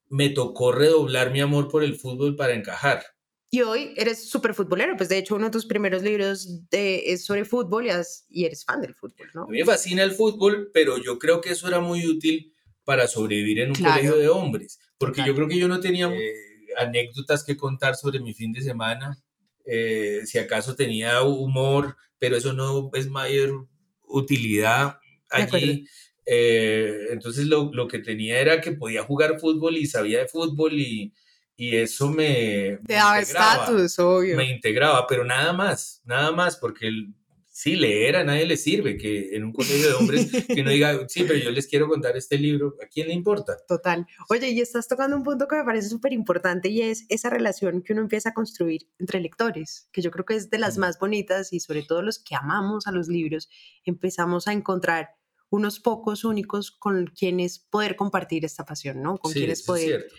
[0.07, 3.03] me tocó redoblar mi amor por el fútbol para encajar.
[3.51, 7.25] Y hoy eres súper futbolero, pues de hecho uno de tus primeros libros de, es
[7.25, 9.43] sobre fútbol y, has, y, eres fan del fútbol, ¿no?
[9.43, 13.07] A mí me fascina el fútbol, pero yo creo que eso era muy útil para
[13.07, 13.95] sobrevivir en un claro.
[13.95, 15.31] colegio de hombres, porque claro.
[15.31, 16.33] yo creo que yo no tenía eh,
[16.77, 19.17] anécdotas que contar sobre mi fin de semana,
[19.65, 23.67] eh, si acaso tenía humor, pero eso no es mayor
[24.07, 24.99] utilidad
[25.31, 25.87] allí.
[26.31, 30.73] Eh, entonces lo, lo, que tenía era que podía jugar fútbol y sabía de fútbol
[30.79, 31.11] y,
[31.59, 32.79] y eso me...
[32.87, 34.37] Te daba estatus, obvio.
[34.37, 37.13] Me integraba, pero nada más, nada más, porque el,
[37.49, 41.05] sí, leer a nadie le sirve, que en un colegio de hombres que no diga,
[41.09, 43.57] sí, pero yo les quiero contar este libro, ¿a quién le importa?
[43.67, 44.07] Total.
[44.29, 47.81] Oye, y estás tocando un punto que me parece súper importante y es esa relación
[47.81, 50.97] que uno empieza a construir entre lectores, que yo creo que es de las más
[50.97, 53.49] bonitas y sobre todo los que amamos a los libros,
[53.83, 55.09] empezamos a encontrar
[55.49, 59.17] unos pocos únicos con quienes poder compartir esta pasión, ¿no?
[59.17, 60.07] Con sí, quienes poder...
[60.07, 60.13] Es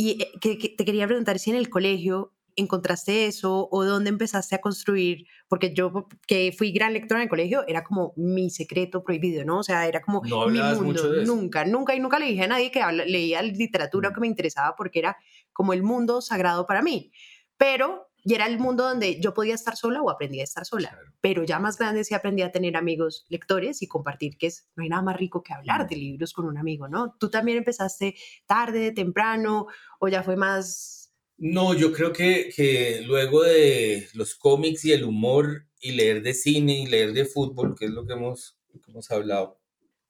[0.00, 4.10] y eh, que, que te quería preguntar si en el colegio encontraste eso o dónde
[4.10, 5.24] empezaste a construir?
[5.48, 9.58] Porque yo que fui gran lectora en el colegio, era como mi secreto prohibido, ¿no?
[9.60, 10.82] O sea, era como No mi mundo.
[10.82, 11.34] mucho de eso.
[11.34, 14.14] Nunca, nunca y nunca le dije a nadie que leía literatura Mm.
[14.14, 15.16] que me interesaba porque era
[15.52, 17.12] como el mundo sagrado para mí.
[17.56, 20.90] Pero y era el mundo donde yo podía estar sola o aprendía a estar sola.
[20.90, 21.12] Claro.
[21.20, 24.82] Pero ya más grande sí aprendí a tener amigos lectores y compartir, que es, no
[24.82, 27.16] hay nada más rico que hablar de libros con un amigo, ¿no?
[27.18, 28.14] ¿Tú también empezaste
[28.46, 29.66] tarde, temprano
[29.98, 31.12] o ya fue más...
[31.38, 36.34] No, yo creo que, que luego de los cómics y el humor y leer de
[36.34, 39.58] cine y leer de fútbol, que es lo que hemos, que hemos hablado,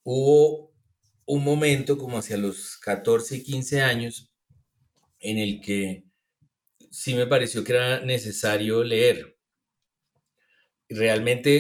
[0.03, 0.73] hubo
[1.27, 4.33] un momento como hacia los 14 y 15 años
[5.21, 6.10] en el que
[6.91, 9.37] sí me pareció que era necesario leer.
[10.91, 11.55] Realmente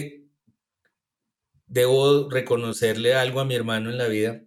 [1.69, 4.43] debo reconocerle algo a mi hermano en la vida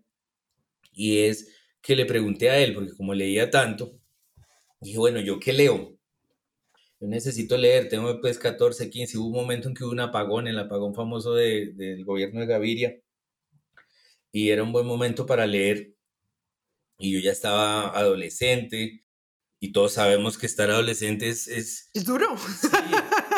[0.93, 1.49] y es
[1.81, 3.99] que le pregunté a él, porque como leía tanto,
[4.81, 5.97] dije, bueno, ¿yo qué leo?
[6.99, 10.47] Yo necesito leer, tengo pues 14, 15, hubo un momento en que hubo un apagón,
[10.47, 12.97] el apagón famoso de- del gobierno de Gaviria,
[14.33, 15.93] y era un buen momento para leer,
[16.97, 19.02] y yo ya estaba adolescente,
[19.63, 22.35] y todos sabemos que estar adolescente es, es, Es duro.
[22.37, 22.67] Sí,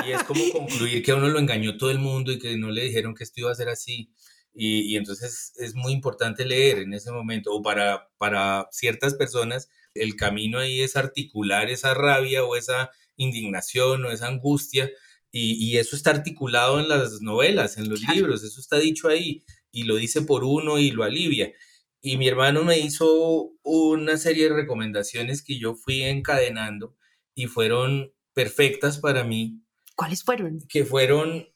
[0.07, 2.71] y es como concluir que a uno lo engañó todo el mundo y que no
[2.71, 4.11] le dijeron que esto iba a ser así.
[4.51, 9.69] Y, y entonces es muy importante leer en ese momento, o para, para ciertas personas,
[9.93, 14.89] el camino ahí es articular esa rabia o esa indignación o esa angustia,
[15.31, 18.15] y, y eso está articulado en las novelas, en los Claro.
[18.15, 21.51] libros, eso está dicho ahí, y lo dice por uno y lo alivia.
[22.01, 26.95] Y mi hermano me hizo una serie de recomendaciones que yo fui encadenando
[27.33, 29.61] y fueron perfectas para mí,
[29.95, 30.59] ¿Cuáles fueron?
[30.67, 31.47] que fueron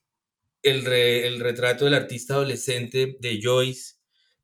[0.64, 3.96] el, re- el retrato del artista adolescente de Joyce,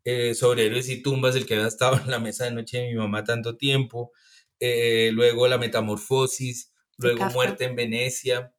[0.03, 2.87] eh, sobre héroes y tumbas, el que había estado en la mesa de noche de
[2.89, 4.11] mi mamá tanto tiempo,
[4.59, 7.33] eh, luego La Metamorfosis, luego Kafka.
[7.33, 8.53] Muerte en Venecia,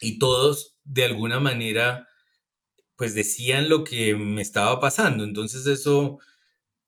[0.00, 2.08] y todos de alguna manera
[2.96, 5.24] pues decían lo que me estaba pasando.
[5.24, 6.18] Entonces eso,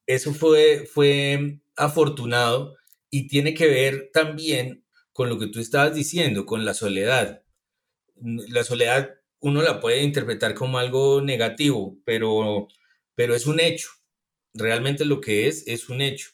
[0.07, 2.77] eso fue, fue afortunado
[3.11, 7.43] y tiene que ver también con lo que tú estabas diciendo, con la soledad.
[8.17, 12.69] La soledad uno la puede interpretar como algo negativo, pero,
[13.15, 13.89] pero es un hecho.
[14.55, 16.31] Realmente lo que es es un hecho.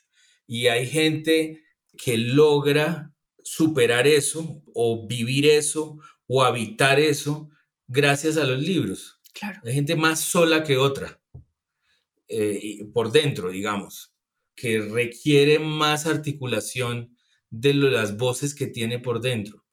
[0.46, 1.62] Y hay gente
[1.96, 7.50] que logra superar eso o vivir eso o habitar eso
[7.88, 9.20] gracias a los libros.
[9.32, 9.60] Claro.
[9.64, 11.19] Hay gente más sola que otra,
[12.32, 14.14] eh, por dentro, digamos,
[14.54, 17.16] que requiere más articulación
[17.50, 19.64] de las voces que tiene por dentro.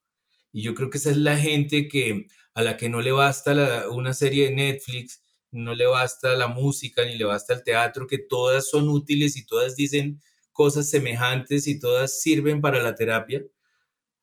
[0.51, 3.87] Y yo creo que esa es la gente que a la que no le basta
[3.91, 8.17] una serie de Netflix, no le basta la música, ni le basta el teatro, que
[8.17, 10.19] todas son útiles y todas dicen
[10.51, 13.45] cosas semejantes y todas sirven para la terapia.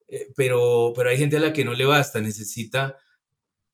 [0.08, 2.98] Eh, pero, pero hay gente a la que no le basta, necesita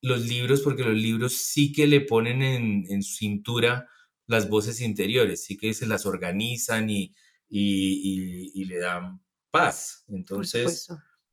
[0.02, 3.88] los libros porque los libros sí que le ponen en, en su cintura
[4.30, 7.14] las voces interiores, sí que se las organizan y,
[7.48, 10.04] y- y- y le dan paz.
[10.08, 10.86] Entonces,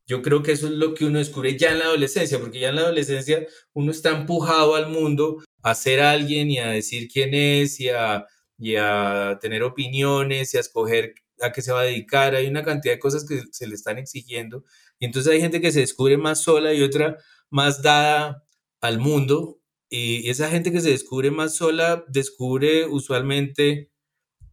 [0.06, 2.70] yo creo que eso es lo que uno descubre ya en la adolescencia, porque ya
[2.70, 7.34] en la adolescencia uno está empujado al mundo a ser alguien y a decir quién
[7.34, 8.26] es y a,
[8.58, 12.34] y a tener opiniones y a escoger a qué se va a dedicar.
[12.34, 14.64] Hay una cantidad de cosas que se le están exigiendo.
[14.98, 17.18] Y entonces hay gente que se descubre más sola y otra
[17.50, 18.44] más dada
[18.80, 19.57] al mundo.
[19.90, 23.90] Y esa gente que se descubre más sola descubre usualmente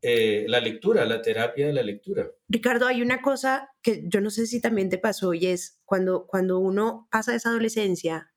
[0.01, 2.29] eh, la lectura, la terapia de la lectura.
[2.47, 6.25] Ricardo, hay una cosa que yo no sé si también te pasó y es cuando,
[6.27, 8.31] cuando uno pasa esa adolescencia,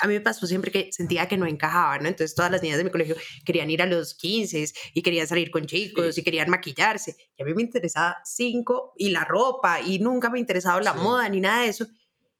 [0.00, 2.08] a mí me pasó siempre que sentía que no encajaba, ¿no?
[2.08, 5.50] Entonces todas las niñas de mi colegio querían ir a los 15 y querían salir
[5.52, 6.20] con chicos Sí.
[6.20, 7.14] y querían maquillarse.
[7.36, 10.98] Y a mí me interesaba cinco y la ropa y nunca me interesaba la Sí.
[11.00, 11.86] moda ni nada de eso.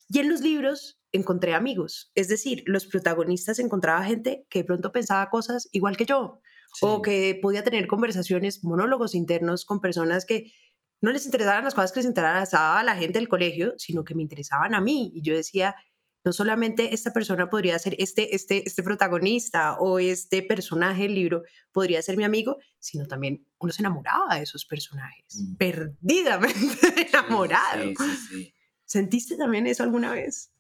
[0.09, 4.93] Y en los libros encontré amigos, es decir, los protagonistas encontraba gente que de pronto
[4.93, 6.41] pensaba cosas igual que yo
[6.81, 10.53] o que podía tener conversaciones, monólogos internos con personas que
[11.01, 14.15] no les interesaban las cosas que les interesaba a la gente del colegio, sino que
[14.15, 15.13] me interesaban a mí.
[15.15, 15.77] Y yo decía,
[16.25, 21.43] no solamente esta persona podría ser este, este, este protagonista o este personaje del libro
[21.73, 25.57] podría ser mi amigo, sino también uno se enamoraba de esos personajes, Mm.
[25.57, 27.85] perdidamente enamorado.
[27.85, 28.55] Sí, sí, sí.
[28.85, 30.51] ¿Sentiste también eso alguna vez?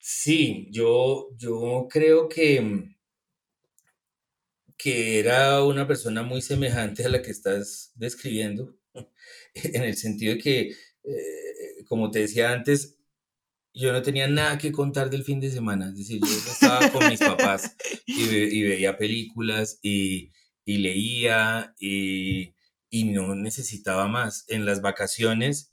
[0.00, 2.60] Sí, yo, yo creo que,
[4.76, 8.76] que era una persona muy semejante a la que estás describiendo,
[9.54, 10.60] en el sentido de que,
[11.04, 12.96] eh, como te decía antes,
[13.74, 17.08] yo no tenía nada que contar del fin de semana, es decir, yo estaba con
[17.08, 20.32] mis papás y, y veía películas y,
[20.64, 22.54] y leía y,
[22.90, 24.44] y no necesitaba más.
[24.48, 25.72] En las vacaciones,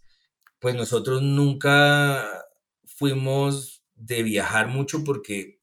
[0.59, 2.45] pues nosotros nunca
[2.85, 5.59] fuimos de viajar mucho porque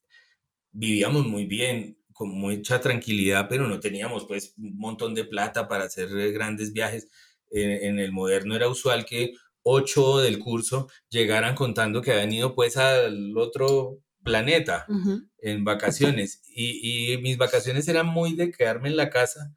[0.72, 5.84] vivíamos muy bien, con mucha tranquilidad, pero no teníamos pues un montón de plata para
[5.84, 7.08] hacer grandes viajes.
[7.50, 12.78] En, el moderno era usual que ocho del curso llegaran contando que habían ido pues
[12.78, 14.86] al otro planeta
[15.38, 19.54] en vacaciones y, y, mis vacaciones eran muy de quedarme en la casa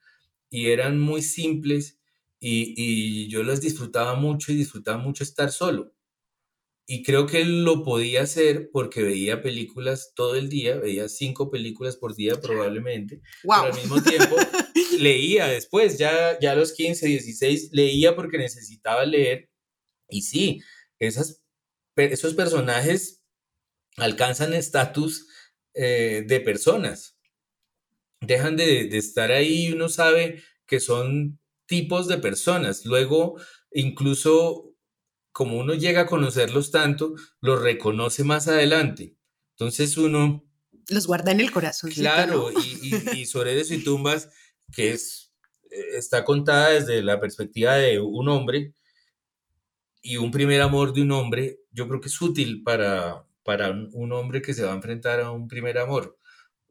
[0.49, 1.99] y eran muy simples
[2.39, 5.94] y, y yo las disfrutaba mucho y disfrutaba mucho estar solo.
[6.87, 11.97] Y creo que lo podía hacer porque veía películas todo el día, veía cinco películas
[11.97, 13.21] por día probablemente.
[13.41, 14.35] Pero al mismo tiempo
[14.99, 19.49] leía después, ya, ya a los 15, 16, leía porque necesitaba leer.
[20.09, 20.61] Y sí,
[20.99, 21.41] esas,
[21.95, 23.23] esos personajes
[23.97, 25.27] alcanzan estatus
[25.73, 27.17] eh, de personas.
[28.21, 32.85] Dejan de, de estar ahí y uno sabe que son tipos de personas.
[32.85, 33.39] Luego,
[33.71, 34.74] incluso
[35.35, 39.17] como uno llega a conocerlos tanto, los reconoce más adelante.
[39.51, 40.49] Entonces uno...
[40.87, 41.91] Los guarda en el corazón.
[41.91, 44.29] Claro, y, y, sobre eso y tumbas,
[44.71, 45.33] que es,
[45.71, 48.73] eh, está contada desde la perspectiva de un hombre
[50.01, 54.13] y un primer amor de un hombre, yo creo que es útil para, para un
[54.13, 56.17] hombre que se va a enfrentar a un primer amor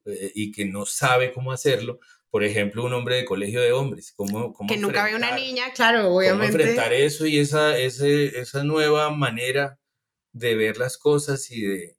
[0.06, 2.00] eh, y que no sabe cómo hacerlo,
[2.34, 4.10] por ejemplo, un hombre de colegio de hombres.
[4.10, 6.50] ¿Cómo, cómo que nunca ve una niña, claro, obviamente.
[6.50, 9.78] Cómo enfrentar eso y esa, ese, esa nueva manera
[10.32, 11.96] de ver las cosas y de,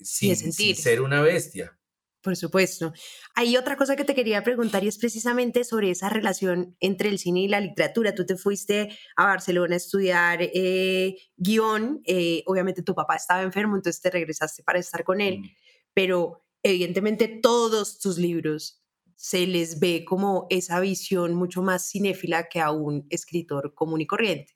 [0.00, 0.76] sin, sentir.
[0.76, 1.76] ser una bestia.
[2.22, 2.92] Por supuesto.
[3.34, 7.18] Hay otra cosa que te quería preguntar y es precisamente sobre esa relación entre el
[7.18, 8.14] cine y la literatura.
[8.14, 13.74] Tú te fuiste a Barcelona a estudiar eh, guion, eh, obviamente tu papá estaba enfermo,
[13.74, 15.50] entonces te regresaste para estar con él, mm.
[15.92, 18.83] pero evidentemente todos tus libros
[19.16, 24.06] se les ve como esa visión mucho más cinéfila que a un escritor común y
[24.06, 24.54] corriente.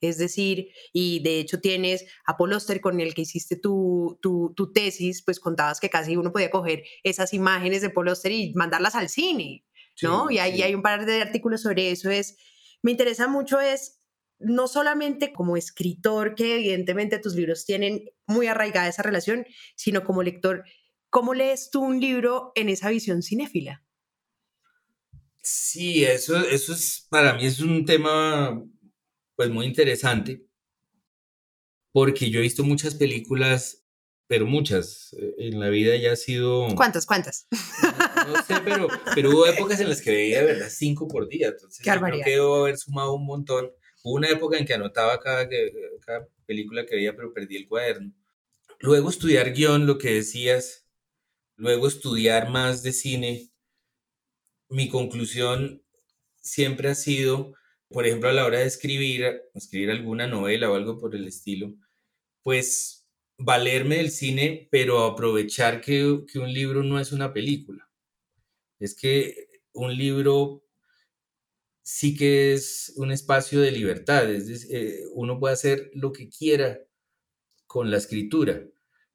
[0.00, 4.52] Es decir, y de hecho tienes a Paul Oster con el que hiciste tu, tu,
[4.54, 8.52] tu, tesis, pues contabas que casi uno podía coger esas imágenes de Paul Oster y
[8.54, 9.64] mandarlas al cine,
[10.02, 10.30] ¿no?
[10.30, 12.10] y ahí hay un par de artículos sobre eso.
[12.10, 12.36] Es,
[12.82, 14.02] me interesa mucho es
[14.38, 19.46] no solamente como escritor, que evidentemente tus libros tienen muy arraigada esa relación,
[19.76, 20.64] sino como lector,
[21.08, 23.85] ¿cómo lees tú un libro en esa visión cinéfila?
[25.48, 28.60] Sí, eso, eso es, para mí es un tema
[29.36, 30.44] pues muy interesante,
[31.92, 33.86] porque yo he visto muchas películas,
[34.26, 36.66] pero muchas, eh, en la vida ya ha sido...
[36.74, 37.46] ¿Cuántas, cuántas?
[38.26, 41.46] No, sé, pero, pero hubo épocas en las que veía de verdad cinco por día,
[41.46, 43.70] entonces Qué creo que debo haber sumado un montón.
[44.02, 45.48] Hubo una época en que anotaba cada,
[46.04, 48.12] cada película que veía, pero perdí el cuaderno.
[48.80, 50.88] Luego estudiar guion, lo que decías,
[51.54, 53.52] luego estudiar más de cine,
[54.68, 55.82] mi conclusión
[56.40, 57.54] siempre ha sido,
[57.88, 61.74] por ejemplo, a la hora de escribir, escribir alguna novela o algo por el estilo,
[62.42, 63.06] pues
[63.38, 67.88] valerme del cine, pero aprovechar que, que un libro no es una película.
[68.78, 70.64] Es que un libro
[71.82, 76.28] sí que es un espacio de libertad, es decir, eh, uno puede hacer lo que
[76.28, 76.80] quiera
[77.66, 78.64] con la escritura.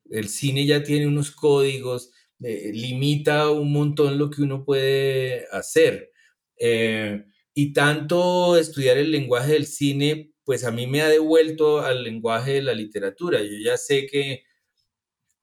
[0.10, 2.14] El cine ya tiene unos códigos,
[2.44, 6.12] eh, limita un montón lo que uno puede hacer.
[6.58, 7.24] Eh,
[7.54, 12.54] y tanto estudiar el lenguaje del cine, pues a mí me ha devuelto al lenguaje
[12.54, 13.42] de la literatura.
[13.42, 14.44] Yo ya sé que,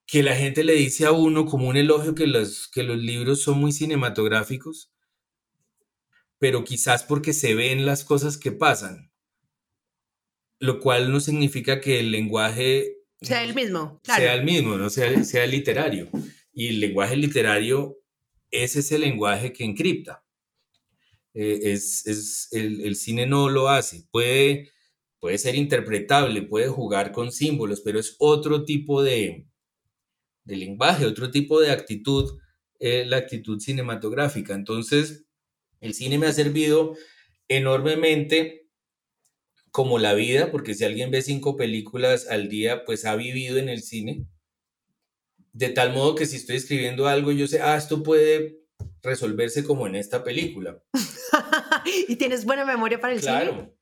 [0.06, 3.42] que la gente le dice a uno como un elogio que los, que los libros
[3.42, 4.92] son muy cinematográficos,
[6.38, 9.12] pero quizás porque se ven las cosas que pasan,
[10.60, 15.24] lo cual no significa que el lenguaje sea el mismo, sea el mismo, no sea,
[15.24, 16.08] sea literario.
[16.58, 18.00] Y el lenguaje literario
[18.50, 20.24] es ese lenguaje que encripta.
[21.32, 24.08] Eh, es, el, cine no lo hace.
[24.10, 24.72] Puede,
[25.36, 29.46] ser interpretable, puede jugar con símbolos, pero es otro tipo de,
[30.42, 32.40] de lenguaje, otro tipo de actitud,
[32.80, 34.52] eh, la actitud cinematográfica.
[34.52, 35.26] Entonces,
[35.80, 36.96] el cine me ha servido
[37.46, 38.66] enormemente
[39.70, 43.68] como la vida, porque si alguien ve cinco películas al día, pues ha vivido en
[43.68, 44.26] el cine
[45.52, 48.60] de tal modo que si estoy escribiendo algo, yo sé, ah, esto puede
[49.02, 50.82] resolverse como en esta película.
[52.08, 53.74] y tienes buena memoria para el claro.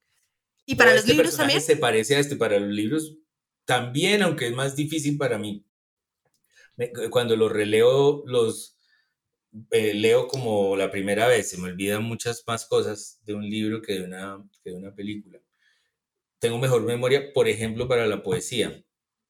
[0.65, 1.61] ¿Y para los este libros también?
[1.61, 3.17] Se parece a este, para los libros
[3.65, 5.65] también, aunque es más difícil para mí.
[7.11, 8.77] Cuando los releo, los
[9.71, 13.81] eh, leo como la primera vez, se me olvidan muchas más cosas de un libro
[13.81, 15.41] que de una, que de una película.
[16.39, 18.85] Tengo mejor memoria, por ejemplo, para la poesía.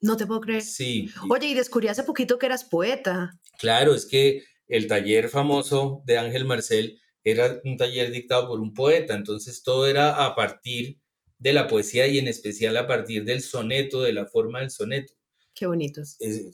[0.06, 0.62] No te puedo creer.
[0.62, 1.08] Sí.
[1.28, 3.32] Oye, y descubrí hace poquito que eras poeta.
[3.58, 8.72] Claro, es que el taller famoso de Ángel Marcel era un taller dictado por un
[8.72, 11.00] poeta, entonces todo era a partir
[11.38, 15.14] de la poesía y en especial a partir del soneto, de la forma del soneto.
[15.54, 16.02] Qué bonito.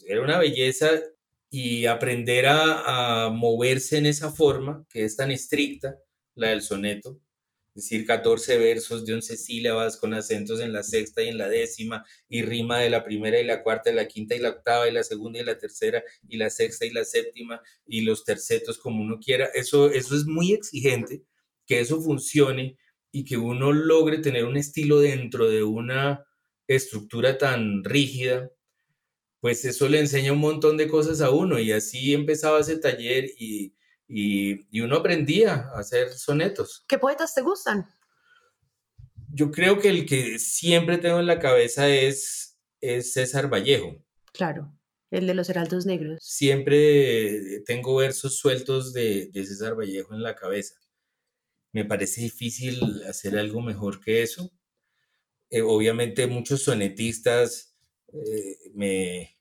[0.06, 0.88] era una belleza
[1.50, 5.98] y aprender a, a, moverse en esa forma que es tan estricta,
[6.34, 7.31] la del soneto, es
[7.74, 12.04] decir, 14 versos de 11 sílabas con acentos en la sexta y en la décima,
[12.28, 14.92] y rima de la primera y la cuarta, y la quinta y la octava, y
[14.92, 19.02] la segunda y la tercera, y la sexta y la séptima, y los tercetos como
[19.02, 19.46] uno quiera.
[19.54, 21.22] Eso, eso es muy exigente,
[21.66, 22.76] que eso funcione
[23.10, 26.24] y que uno logre tener un estilo dentro de una
[26.66, 28.50] estructura tan rígida,
[29.40, 33.26] pues eso le enseña un montón de cosas a uno y así empezaba ese taller
[33.38, 33.74] y,
[34.08, 36.84] y, uno aprendía a hacer sonetos.
[36.88, 37.86] ¿Qué poetas te gustan?
[39.32, 44.04] Yo creo que el que siempre tengo en la cabeza es, es César Vallejo.
[44.32, 44.72] Claro,
[45.10, 46.18] el de los Heraldos Negros.
[46.22, 50.74] Siempre tengo versos sueltos de, de César Vallejo en la cabeza.
[51.72, 54.52] Me parece difícil hacer algo mejor que eso.
[55.52, 57.76] Eh, obviamente muchos sonetistas
[58.12, 59.36] eh, me,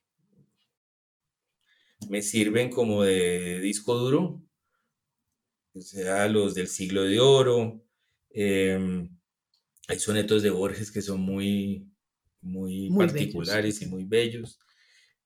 [2.10, 4.42] me sirven como de disco duro,
[5.74, 7.84] o sea, los del siglo de oro.
[8.30, 9.08] Em,
[9.88, 11.88] hay sonetos de Borges que son muy,
[12.40, 14.58] muy, particulares y muy bellos.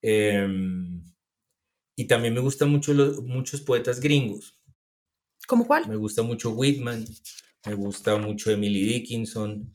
[0.03, 1.03] Em,
[1.97, 4.59] y también me gustan mucho los, muchos poetas gringos.
[5.47, 5.89] ¿Cómo cuál?
[5.89, 7.07] Me gusta mucho Whitman,
[7.67, 9.73] me gusta mucho Emily Dickinson,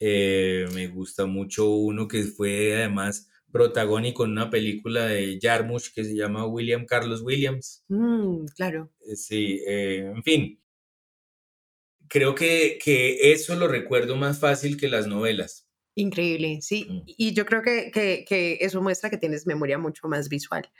[0.00, 6.04] eh, me gusta mucho uno que fue además protagónico en una película de Jarmusch que
[6.04, 7.84] se llama William Carlos Williams.
[7.88, 8.90] Mm, claro.
[9.00, 10.60] Eh, sí, eh, en fin.
[12.08, 15.68] Creo que, que, eso lo recuerdo más fácil que las novelas.
[15.94, 16.86] Increíble, sí.
[16.88, 17.02] Mm.
[17.06, 20.70] Y yo creo que, que, que, eso muestra que tienes memoria mucho más visual.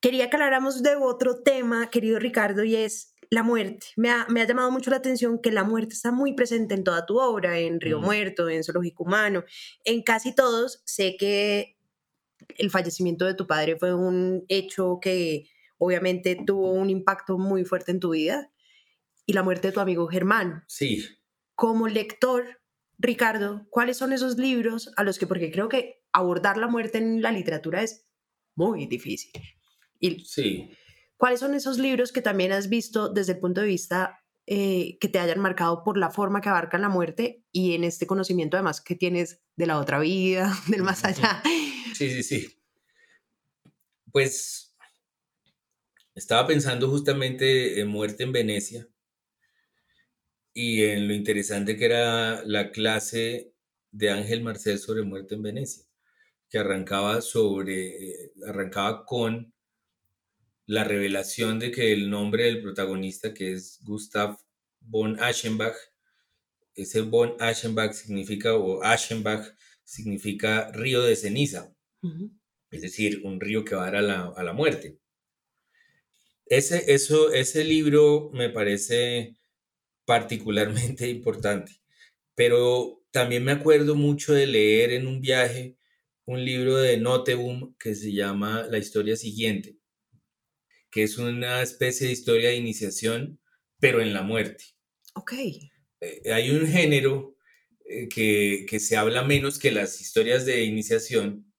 [0.00, 3.86] Quería que habláramos de otro tema, querido Ricardo, y es la muerte.
[3.96, 6.84] Me ha, me ha, llamado mucho la atención que la muerte está muy presente en
[6.84, 8.04] toda tu obra, en Río mm.
[8.04, 9.44] Muerto, en Zoológico Humano,
[9.84, 10.82] en casi todos.
[10.84, 11.73] Sé que
[12.56, 17.92] el fallecimiento de tu padre fue un hecho que obviamente tuvo un impacto muy fuerte
[17.92, 18.50] en tu vida
[19.26, 20.64] y la muerte de tu amigo Germán.
[20.66, 21.04] Sí.
[21.54, 22.60] Como lector,
[22.98, 27.22] Ricardo, ¿cuáles son esos libros a los que, porque creo que abordar la muerte en
[27.22, 28.06] la literatura es
[28.54, 29.32] muy difícil?
[30.00, 30.70] Y, sí.
[31.16, 35.08] ¿Cuáles son esos libros que también has visto desde el punto de vista eh, que
[35.08, 38.82] te hayan marcado por la forma que abarcan la muerte y en este conocimiento además
[38.82, 41.42] que tienes de la otra vida, del más allá?
[41.92, 42.60] Sí, sí, sí.
[44.10, 44.72] Pues
[46.16, 48.88] estaba pensando justamente en Muerte en Venecia
[50.52, 53.52] y en lo interesante que era la clase
[53.90, 55.84] de Ángel Marcel sobre Muerte en Venecia,
[56.50, 59.52] que arrancaba sobre, arrancaba con
[60.66, 64.38] la revelación de que el nombre del protagonista, que es Gustav
[64.80, 65.74] von Aschenbach,
[66.76, 69.46] ese von Aschenbach significa, o Aschenbach
[69.84, 71.73] significa río de ceniza
[72.70, 74.98] es decir, un río que va a dar a la, muerte.
[76.46, 79.36] Ese, eso, ese libro me parece
[80.04, 81.80] particularmente importante,
[82.34, 85.76] pero también me acuerdo mucho de leer en un viaje
[86.26, 89.78] un libro de Noteboom que se llama La historia siguiente,
[90.90, 93.40] que es una especie de historia de iniciación,
[93.78, 94.64] pero en la muerte.
[95.14, 95.32] Ok.
[96.00, 97.36] Eh, hay un género
[97.84, 101.52] eh, que, que, se habla menos que las historias de iniciación,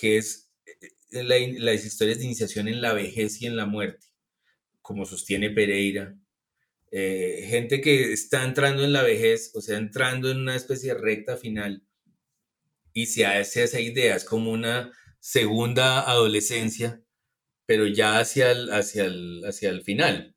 [0.00, 4.06] que es eh, las historias de iniciación en la vejez y en la muerte,
[4.80, 6.16] como sostiene Pereira.
[6.90, 11.00] Eh, gente que está entrando en la vejez, o sea, entrando en una especie de
[11.00, 11.84] recta final
[12.92, 14.90] y se hace esa idea, es como una
[15.20, 17.02] segunda adolescencia,
[17.66, 20.34] pero ya hacia el, hacia el, hacia el final.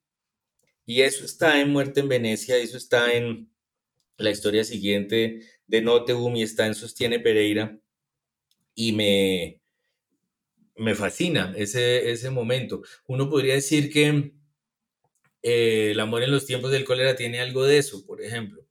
[0.86, 3.50] Y eso está en Muerte en Venecia, eso está en
[4.18, 7.80] la historia siguiente de Noteboom y está en Sostiene Pereira
[8.76, 9.62] y me,
[10.76, 12.82] me fascina ese, ese momento.
[13.08, 14.34] Uno podría decir que
[15.42, 18.66] eh, el amor en los tiempos del cólera tiene algo de eso, por ejemplo.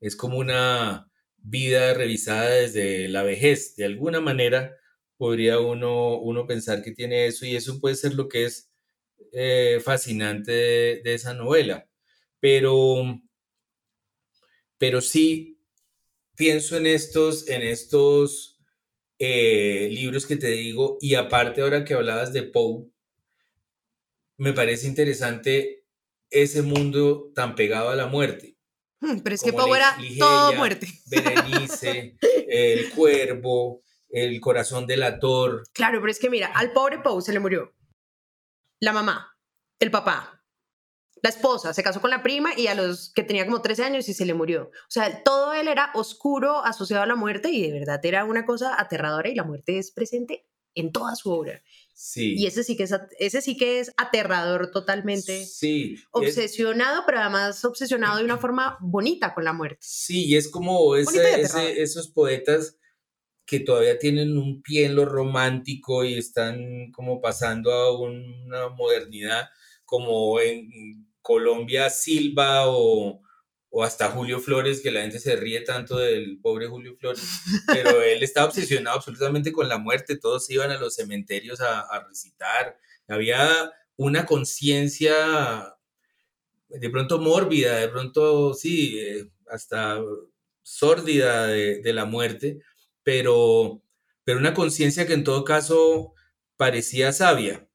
[0.00, 3.76] Es como una vida revisada desde la vejez.
[3.76, 4.76] De alguna manera
[5.16, 8.70] podría uno, uno pensar que tiene eso y eso puede ser lo que es
[9.32, 11.88] eh, fascinante de, de, esa novela.
[12.38, 13.20] Pero,
[14.78, 15.58] pero sí
[16.36, 18.55] pienso en estos, en estos
[19.18, 22.86] eh, libros que te digo, y aparte ahora que hablabas de Poe,
[24.38, 25.84] me parece interesante
[26.30, 28.56] ese mundo tan pegado a la muerte.
[29.00, 30.88] Hmm, pero es que Poe era todo muerte.
[31.06, 32.16] Berenice,
[32.48, 35.64] el cuervo, el corazón del ator.
[35.72, 37.72] Claro, pero es que mira, al pobre Poe se le murió
[38.80, 39.36] la mamá,
[39.78, 40.35] el papá,
[41.22, 44.08] la esposa, se casó con la prima y a los que tenía como 13 años
[44.08, 44.64] y se le murió.
[44.64, 48.44] O sea, todo él era oscuro asociado a la muerte y de verdad era una
[48.44, 51.62] cosa aterradora y la muerte es presente en toda su obra.
[51.94, 52.34] Sí.
[52.36, 55.46] Y ese sí que es, ese sí que es aterrador totalmente.
[55.46, 55.96] Sí.
[56.10, 59.78] Obsesionado, pero además obsesionado de una forma bonita con la muerte.
[59.80, 62.76] Sí, y es como ese, esos poetas
[63.46, 69.48] que todavía tienen un pie en lo romántico y están como pasando a una modernidad,
[69.86, 73.22] como en Colombia Silva o,
[73.70, 77.22] o hasta Julio Flores, que la gente se ríe tanto del pobre Julio Flores,
[77.66, 82.78] pero él estaba obsesionado absolutamente con la muerte, todos iban a los cementerios a, recitar,
[83.06, 85.74] había una conciencia
[86.68, 90.00] de pronto mórbida, de pronto sí, eh, hasta
[90.62, 92.60] sórdida de, la muerte,
[93.02, 93.82] pero,
[94.24, 96.14] pero una conciencia que en todo caso
[96.56, 97.65] parecía sabia.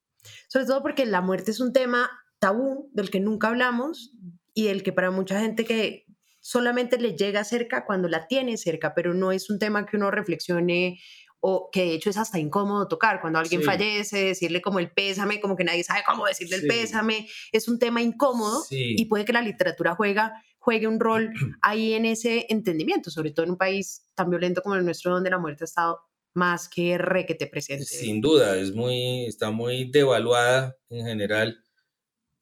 [0.51, 4.11] Sobre todo porque la muerte es un tema tabú del que nunca hablamos,
[4.53, 6.05] y el que para mucha gente que
[6.41, 10.11] solamente le llega cerca cuando la tiene cerca, pero no es un tema que uno
[10.11, 10.99] reflexione
[11.39, 13.21] o que de hecho es hasta incómodo tocar.
[13.21, 17.29] Cuando alguien fallece, decirle como el pésame, como que nadie sabe cómo decirle el pésame,
[17.53, 21.31] es un tema incómodo y puede que la literatura juega, juegue un rol
[21.61, 25.29] ahí en ese entendimiento, sobre todo en un país tan violento como el nuestro, donde
[25.29, 26.01] la muerte ha estado
[26.33, 27.85] más que re que te presente.
[27.85, 31.63] Sin duda, es muy, está muy devaluada en general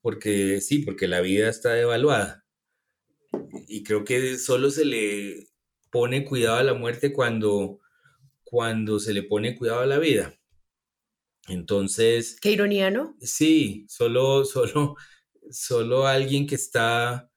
[0.02, 2.46] porque sí, porque la vida está devaluada.
[3.68, 5.48] Y creo que solo se le
[5.92, 7.80] pone cuidado a la muerte cuando,
[8.44, 10.34] cuando se le pone cuidado a la vida.
[11.48, 12.38] Entonces...
[12.40, 13.16] Qué ironía, ¿no?
[13.22, 14.96] Sí, solo, solo,
[15.50, 17.30] solo alguien que está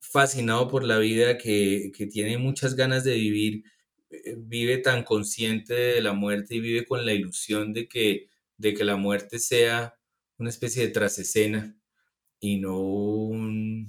[0.00, 3.64] fascinado por la vida, que, que tiene muchas ganas de vivir,
[4.36, 8.84] vive tan consciente de la muerte y vive con la ilusión de que, de que
[8.84, 9.94] la muerte sea
[10.38, 11.76] una especie de trasescena
[12.40, 13.88] y no un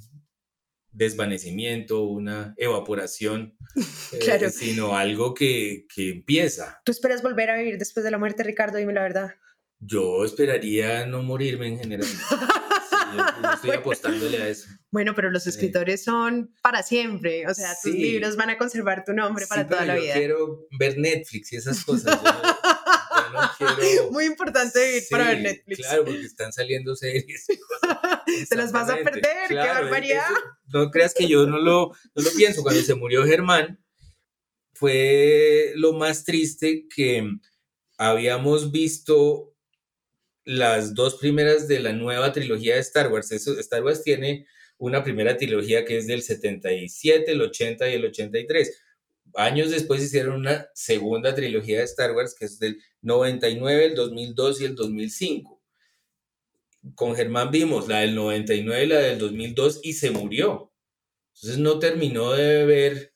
[0.91, 3.57] desvanecimiento, una evaporación,
[4.13, 6.81] eh, sino algo que, que, empieza.
[6.85, 8.77] ¿Tú esperas volver a vivir después de la muerte, Ricardo?
[8.77, 9.35] Dime la verdad.
[9.79, 12.07] Yo esperaría no morirme en general.
[13.15, 14.67] yo, estoy apostándole a eso.
[14.91, 19.13] Bueno, pero los escritores son para siempre, o sea, tus libros van a conservar tu
[19.13, 20.13] nombre para toda la vida.
[20.13, 22.19] Yo quiero ver Netflix y esas cosas.
[24.11, 25.79] Muy importante vivir para ver Netflix.
[25.79, 27.47] Claro, porque están saliendo series.
[28.49, 30.27] Te las vas a perder, qué barbaridad.
[30.67, 32.63] no creas que yo no lo, no lo pienso.
[32.63, 33.83] Cuando se murió Germán,
[34.73, 37.29] fue lo más triste que
[37.97, 39.54] habíamos visto
[40.45, 43.31] las dos primeras de la nueva trilogía de Star Wars.
[43.31, 48.81] Star Wars tiene una primera trilogía que es del 77, el 80 y el 83
[49.35, 54.61] años después hicieron una segunda trilogía de Star Wars que es del 99, el 2002
[54.61, 55.61] y el 2005.
[56.93, 60.71] Con Germán vimos la del 99 y la del 2002 y se murió.
[61.33, 63.13] Entonces no terminó de ver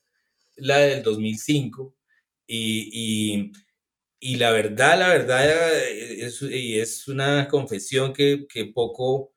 [0.55, 1.95] la del 2005
[2.47, 3.51] y, y,
[4.21, 9.33] la verdad, la verdad, es, y es una confesión que, que poco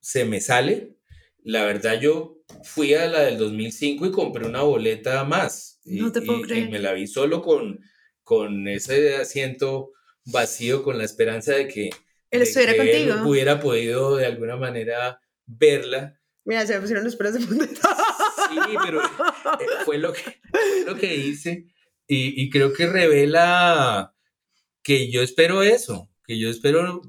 [0.00, 0.96] se me sale.
[1.42, 5.80] La verdad yo fui a la del 2005 y compré una boleta más.
[5.84, 6.68] Y, no te puedo creer.
[6.68, 7.80] Y me la vi solo con,
[8.22, 9.92] con ese asiento
[10.24, 11.90] vacío, con la esperanza de que
[12.30, 13.14] él estuviera contigo.
[13.28, 16.20] hubiera podido de alguna manera verla.
[16.44, 17.66] Mira, se me pusieron los pelos de punta.
[18.48, 20.40] Sí, pero eh, fue lo que,
[20.86, 21.66] lo que hice.
[22.08, 24.14] Y, y, creo que revela
[24.82, 27.02] que yo espero eso, que yo espero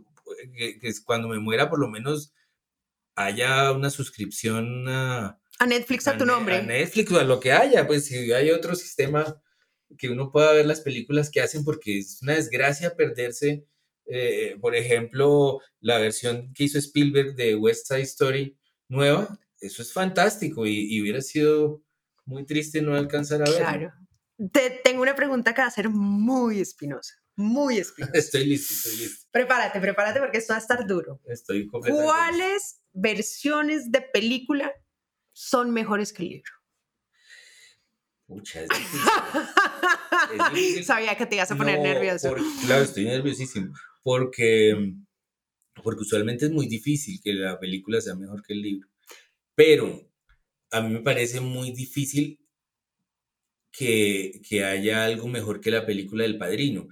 [0.55, 2.33] que, que cuando me muera por lo menos
[3.15, 6.57] haya una suscripción a, a Netflix a, tu nombre.
[6.57, 9.41] A Netflix o a lo que haya, pues si hay otro sistema
[9.97, 13.65] que uno pueda ver las películas que hacen, porque es una desgracia perderse,
[14.05, 19.91] eh, por ejemplo, la versión que hizo Spielberg de West Side Story nueva, eso es
[19.91, 21.81] fantástico y, hubiera sido
[22.25, 23.57] muy triste no alcanzar a verlo.
[23.57, 23.93] Claro.
[24.51, 28.17] Te tengo una pregunta que va a ser muy espinosa muy espinosa.
[28.17, 29.27] Estoy listo, estoy listo.
[29.31, 31.21] Prepárate, prepárate porque esto va a estar duro.
[31.25, 34.73] Estoy completamente ¿Cuáles versiones de película
[35.33, 36.51] son mejores que el libro?
[38.25, 38.69] Pucha, es
[40.51, 40.83] difícil.
[40.83, 42.35] Sabía que te ibas a poner nervioso.
[42.65, 43.73] claro, estoy nerviosísimo.
[44.01, 44.95] Porque,
[45.83, 48.89] porque usualmente es muy difícil que la película sea mejor que el libro.
[49.53, 50.11] Pero
[50.71, 52.39] a mí me parece muy difícil
[53.77, 56.87] que, que haya algo mejor que la película del padrino.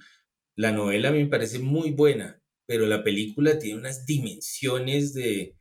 [0.55, 5.55] La novela a mí me parece muy buena, pero la película tiene unas dimensiones de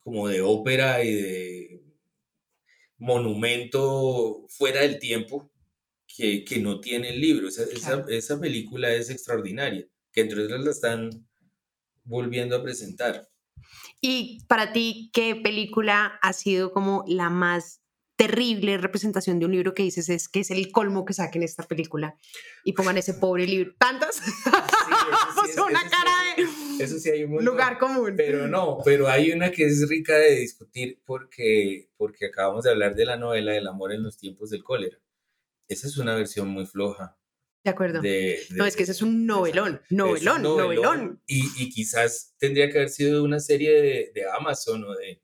[0.00, 1.82] como de ópera y de
[2.98, 5.50] monumento fuera del tiempo
[6.16, 7.48] que, no tiene el libro.
[7.48, 11.10] Esa, película es extraordinaria, que entre otras la están
[12.02, 13.28] volviendo a presentar.
[14.00, 17.82] Y para ti, ¿qué película ha sido como la más
[18.18, 21.62] terrible representación de un libro que dices es que es el colmo que saquen esta
[21.62, 22.18] película
[22.64, 23.74] y pongan ese pobre libro?
[23.78, 24.16] ¿Tantas?
[24.16, 26.44] Sí, sí es- una sí cara hay-
[26.78, 28.14] de Eso sí hay un lugar común.
[28.16, 32.94] Pero no, pero hay una que es rica de discutir porque, porque acabamos de hablar
[32.94, 34.98] de la novela del amor en los tiempos del cólera.
[35.68, 37.16] Esa es una versión muy floja.
[37.64, 38.00] De acuerdo.
[38.00, 41.22] De, no, de- es que ese es un novelón, es un novelón, novelón.
[41.26, 45.22] Y, y quizás tendría que haber sido una serie de, de Amazon o de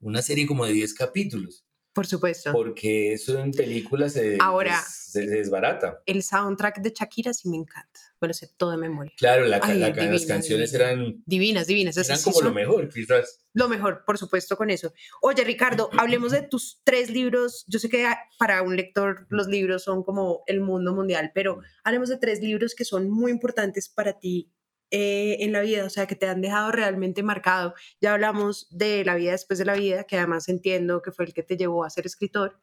[0.00, 2.52] una serie como de 10 capítulos, Por supuesto.
[2.52, 6.00] porque eso en películas se, Ahora- se, se desbarata.
[6.06, 8.00] El soundtrack de Shakira sí me encanta.
[8.20, 9.12] Me lo sé todo de memoria.
[9.16, 10.90] Claro, la, Ay, la- las divina, canciones divina.
[10.92, 11.96] eran, Divinas, divinas.
[11.96, 13.40] eran sí como lo mejor, quizás.
[13.54, 14.92] Lo mejor, por supuesto, con eso.
[15.20, 17.64] Oye, Ricardo, hablemos de tus tres libros.
[17.66, 18.06] Yo sé que
[18.38, 22.74] para un lector los libros son como el mundo mundial, pero hablemos de tres libros
[22.76, 24.52] que son muy importantes para ti
[24.90, 27.74] eh, en la vida, o sea, que te han dejado realmente marcado.
[28.00, 31.34] Ya hablamos de la vida después de la vida, que además entiendo que fue el
[31.34, 32.60] que te llevó a ser escritor.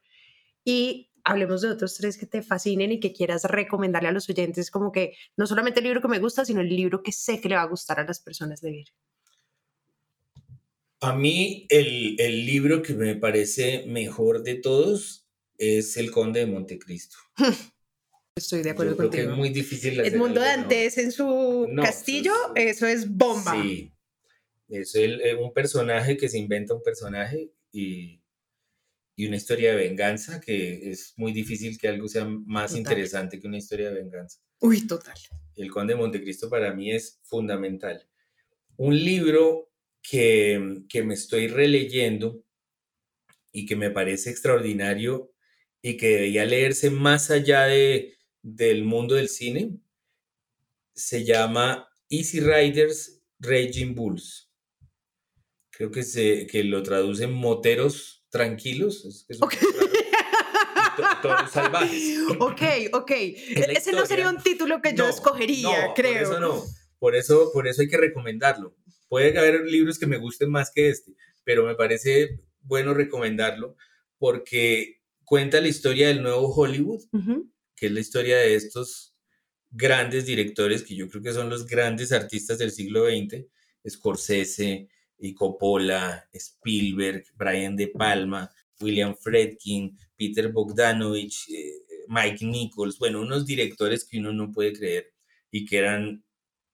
[0.64, 4.70] Y hablemos de otros tres que te fascinen y que quieras recomendarle a los oyentes,
[4.70, 7.48] como que no solamente el libro que me gusta, sino el libro que sé que
[7.48, 8.86] le va a gustar a las personas leer.
[11.00, 16.46] A mí el, el libro que me parece mejor de todos es El Conde de
[16.46, 17.16] Montecristo.
[18.38, 19.32] Estoy de acuerdo Yo creo que contigo.
[19.32, 20.40] es muy difícil Edmundo.
[20.40, 23.52] Dantes en su No, castillo, eso eso es bomba.
[23.62, 23.92] Sí.
[24.68, 28.20] Es el- eh, un personaje que se inventa un personaje y,
[29.16, 32.78] y una historia de venganza que es muy difícil que algo sea más Total.
[32.80, 34.40] interesante que una historia de venganza.
[34.60, 35.14] Uy, total.
[35.56, 38.06] El Conde de Montecristo para mí es fundamental.
[38.76, 39.70] Un libro
[40.02, 42.44] que, que me estoy releyendo
[43.52, 45.32] y que me parece extraordinario
[45.80, 49.78] y que debería leerse más allá de, del mundo del cine
[50.94, 54.50] se llama Easy Riders Raging Bulls.
[55.70, 59.04] Creo que, se, que lo traducen moteros tranquilos.
[59.04, 59.54] es es un Ok.
[59.60, 59.88] poco raro.
[60.96, 62.18] To- Toros salvajes.
[62.40, 62.62] ok,
[62.92, 63.10] ok.
[63.12, 66.12] Ese no sería un título que yo No, escogería, no, creo.
[66.14, 66.64] Por eso no.
[66.98, 68.74] Por eso, por eso hay que recomendarlo.
[69.08, 71.14] Puede haber libros que me gusten más que este,
[71.44, 73.76] pero me parece bueno recomendarlo
[74.18, 77.48] porque cuenta la historia del nuevo Hollywood, Ujú.
[77.78, 79.14] Que es la historia de estos
[79.70, 83.44] grandes directores que yo creo que son los grandes artistas del siglo XX,
[83.88, 88.50] Scorsese y Coppola, Spielberg, Brian De Palma,
[88.80, 91.72] William Friedkin, Peter Bogdanovich, eh,
[92.08, 95.12] Mike Nichols, bueno, unos directores que uno no puede creer
[95.50, 96.24] y que eran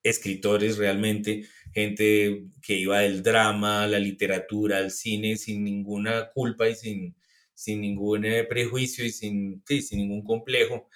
[0.02, 6.74] escritores realmente, gente que iba del drama, la literatura, al cine sin ninguna culpa y
[6.74, 7.16] sin,
[7.54, 10.88] sin ningún eh, prejuicio y sin, sí, sin ningún complejo.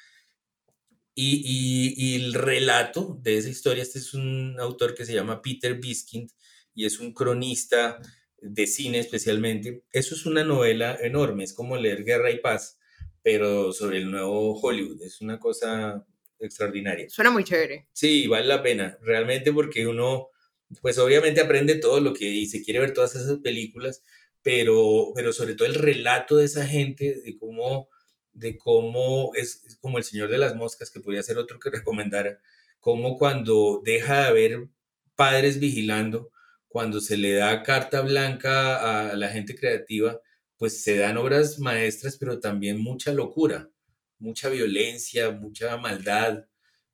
[1.20, 5.42] Y, y- y el relato de esa historia, este es un autor que se llama
[5.42, 6.30] Peter Biskind
[6.74, 7.98] y es un cronista
[8.40, 9.82] de cine especialmente.
[9.90, 12.78] Eso es una novela enorme, es como leer Guerra y Paz,
[13.22, 15.02] pero sobre el nuevo Hollywood.
[15.02, 16.06] Es una cosa
[16.38, 17.08] extraordinaria.
[17.10, 17.88] Suena muy chévere.
[17.92, 20.28] Sí, vale la pena, realmente porque uno,
[20.82, 24.04] pues obviamente aprende todo lo que y se quiere ver todas esas películas,
[24.40, 27.88] pero, pero sobre todo el relato de esa gente, de cómo,
[28.38, 32.40] de cómo es, como el Señor de las Moscas, que podría ser otro que recomendara,
[32.80, 34.68] cómo cuando deja de haber
[35.16, 36.30] padres vigilando,
[36.68, 40.20] cuando se le da carta blanca a la gente creativa,
[40.56, 43.70] pues se dan obras maestras, pero también mucha locura,
[44.18, 46.46] mucha violencia, mucha maldad.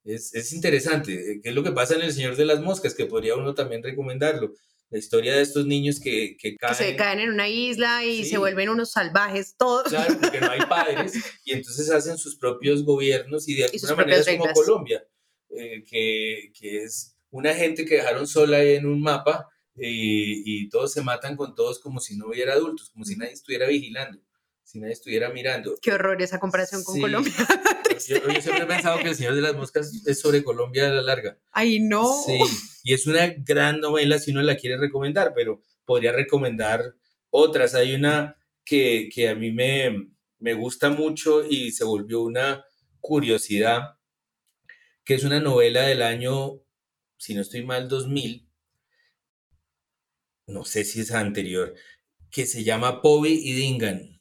[0.05, 1.13] Es, es interesante.
[1.33, 2.95] eh, ¿Qué es lo que pasa en El Señor de las Moscas?
[2.95, 4.55] Que podría uno también recomendarlo.
[4.91, 6.75] La historia de estos niños que, que Que caen.
[6.75, 8.31] se caen en una isla y Sí.
[8.31, 9.89] se vuelven unos salvajes todos.
[9.89, 11.13] Claro, porque no hay padres
[11.45, 14.53] y entonces hacen sus propios gobiernos y de Y alguna manera es como.
[14.53, 15.05] Colombia,
[15.51, 20.93] eh, que, que es una gente que dejaron sola en un mapa y, y todos
[20.93, 24.21] se matan con todos como si no hubiera adultos, como si nadie estuviera vigilando,
[24.63, 25.75] si nadie estuviera mirando.
[25.83, 27.01] Qué horror esa comparación con Sí.
[27.01, 27.33] Colombia.
[28.09, 30.93] Yo, yo siempre he pensado que El Señor de las Moscas es sobre Colombia a
[30.93, 31.39] la larga.
[31.53, 32.13] Ay, no.
[32.25, 32.39] Sí,
[32.83, 36.95] y es una gran novela si uno la quiere recomendar, pero podría recomendar
[37.31, 37.75] otras.
[37.75, 42.65] Hay una que, que a mí me, me gusta mucho y se volvió una
[43.01, 43.99] curiosidad,
[45.05, 46.61] que es una novela del año,
[47.19, 48.49] si no estoy mal, 2000,
[50.47, 51.75] no sé si es anterior,
[52.31, 54.14] que se llama Povey y Dingan.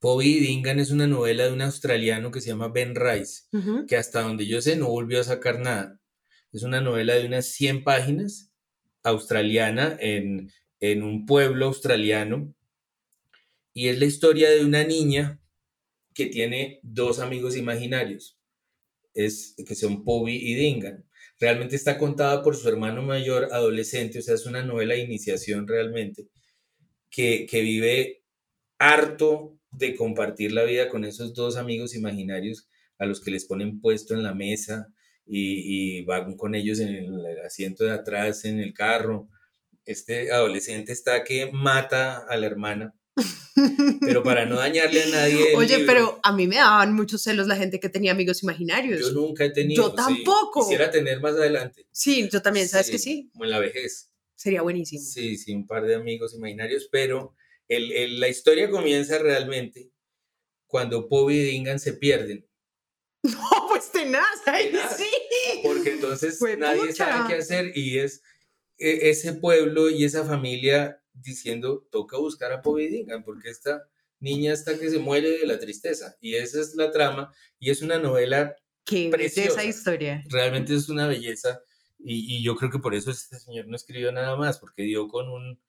[0.00, 3.44] Povey y Dingan es una novela de un australiano que se llama Ben Rice
[3.88, 6.00] que hasta donde yo sé no volvió a sacar nada.
[6.52, 8.52] Es una novela de unas 100 páginas,
[9.02, 12.54] australiana, en, en un pueblo australiano,
[13.74, 15.40] y es la historia de una niña
[16.14, 18.38] que tiene dos amigos imaginarios.
[19.14, 21.04] es que son Poby y Dingan.
[21.40, 25.66] Realmente está contada por su hermano mayor adolescente, o sea, es una novela de iniciación
[25.68, 26.28] realmente,
[27.10, 28.24] que, que vive
[28.78, 33.80] harto de compartir la vida con esos dos amigos imaginarios a los que les ponen
[33.80, 34.88] puesto en la mesa
[35.26, 39.28] y, y van con ellos en el asiento de atrás, en el carro.
[39.84, 42.94] Este adolescente está que mata a la hermana
[44.00, 45.56] pero para no dañarle a nadie.
[45.56, 49.00] Oye, pero a mí me daban muchos celos la gente que tenía amigos imaginarios.
[49.00, 49.88] Yo nunca he tenido.
[49.88, 50.62] Yo tampoco.
[50.62, 51.86] Quisiera tener más adelante.
[51.90, 53.28] Sí, yo también, ¿sabes que sí?
[53.32, 54.10] Como en la vejez.
[54.34, 55.02] Sería buenísimo.
[55.02, 57.34] Sí, sí, un par de amigos imaginarios, pero
[57.68, 59.90] el, el, la historia comienza realmente
[60.66, 62.46] cuando Poby y Dingan se pierden.
[63.22, 65.60] No, pues tenaz, ahí sí.
[65.62, 68.22] Porque entonces nadie sabe qué hacer y es
[68.78, 73.88] e, ese pueblo y esa familia diciendo, toca buscar a Dingan porque esta
[74.20, 76.16] niña está que se muere de la tristeza.
[76.20, 80.24] Y esa es la trama, y es una novela Qué preciosa historia.
[80.28, 81.60] Realmente es una belleza,
[81.98, 85.08] y, y, yo creo que por eso este señor no escribió nada más, porque dio
[85.08, 85.60] con un,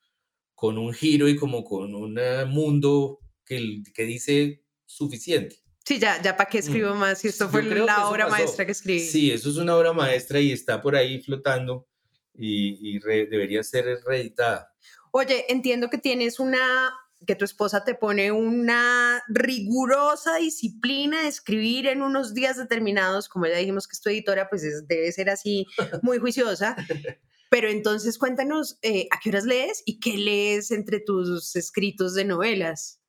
[0.59, 5.55] con un giro y como con un mundo que, que dice suficiente.
[5.85, 6.97] Sí, ya, ya para qué escribo mm.
[6.97, 8.99] más si esto fue la obra maestra que escribí.
[8.99, 11.87] Sí, eso es una obra maestra y está por ahí flotando
[12.33, 14.73] y, y debería ser reeditada.
[15.11, 16.93] Oye, entiendo que tienes una,
[17.25, 23.47] que tu esposa te pone una rigurosa disciplina de escribir en unos días determinados, como
[23.47, 25.65] ya dijimos que es tu editora, pues debe ser así
[26.01, 26.75] muy juiciosa.
[27.49, 32.25] Pero entonces cuéntanos eh, a qué horas lees y qué lees entre tus escritos de
[32.25, 33.01] novelas.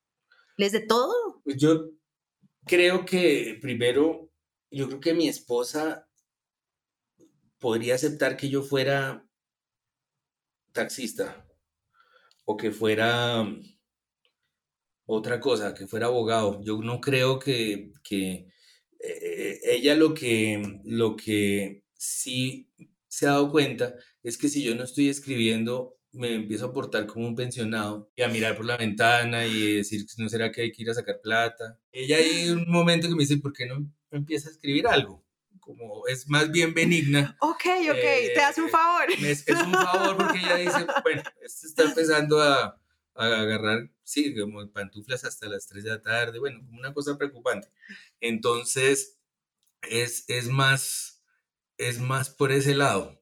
[0.56, 1.40] ¿Lees de todo?
[1.44, 1.90] Pues yo
[2.66, 4.30] creo que primero,
[4.70, 6.08] yo creo que mi esposa
[7.58, 9.26] podría aceptar que yo fuera
[10.72, 11.46] taxista
[12.44, 13.46] o que fuera
[15.06, 16.62] otra cosa, que fuera abogado.
[16.62, 18.48] Yo no creo que, que
[18.98, 22.70] eh, ella lo que, lo que sí
[23.08, 27.06] se ha dado cuenta es que si yo no estoy escribiendo, me empiezo a portar
[27.06, 30.72] como un pensionado y a mirar por la ventana y decir, no será que hay
[30.72, 31.78] que ir a sacar plata.
[31.92, 35.24] Ella hay un momento que me dice, ¿por qué no empieza a escribir algo?
[35.60, 37.36] como es más bien benigna.
[37.40, 39.10] Ok, ok, te hace un favor.
[39.12, 42.80] Es, es, un favor porque ella dice, bueno, esto está empezando a,
[43.14, 47.16] a, agarrar, sí, como pantuflas hasta las 3 de la tarde, bueno, como una cosa
[47.16, 47.68] preocupante.
[48.20, 49.18] Entonces,
[49.82, 51.22] es, es, más,
[51.78, 53.19] es más por ese lado.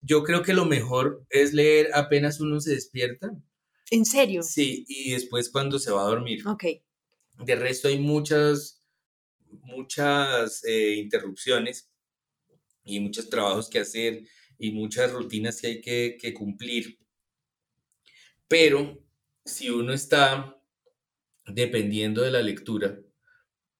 [0.00, 3.30] Yo creo que lo mejor es leer apenas uno se despierta.
[3.90, 4.42] ¿En serio?
[4.42, 6.46] Sí, y después cuando se va a dormir.
[6.46, 6.64] Ok.
[7.44, 8.78] De resto hay muchas
[9.62, 11.90] muchas eh, interrupciones
[12.84, 14.22] y muchos trabajos que hacer
[14.58, 16.98] y muchas rutinas que hay que, cumplir.
[18.48, 18.98] Pero
[19.44, 20.56] si uno está
[21.46, 22.98] dependiendo de la lectura,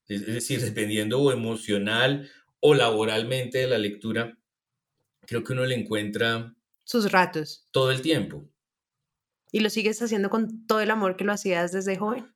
[0.06, 4.38] es decir, dependiendo o emocional o laboralmente de la lectura,
[5.28, 8.48] creo que uno le encuentra sus ratos todo el tiempo.
[9.52, 12.34] ¿Y lo sigues haciendo con todo el amor que lo hacías desde joven?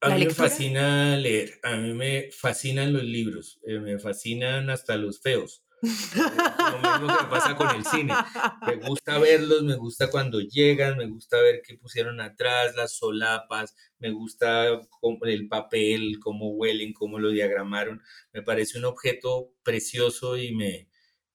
[0.00, 4.96] A mí me fascina leer, a mí me fascinan los libros, eh, me fascinan hasta
[4.96, 5.64] los feos.
[5.82, 8.12] Lo mismo que pasa con el cine.
[8.66, 13.76] Me gusta verlos, me gusta cuando llegan, me gusta ver qué pusieron atrás, las solapas,
[14.00, 14.66] me gusta
[15.22, 18.02] el papel, cómo huelen, cómo lo diagramaron.
[18.32, 20.88] Me parece un objeto precioso y me,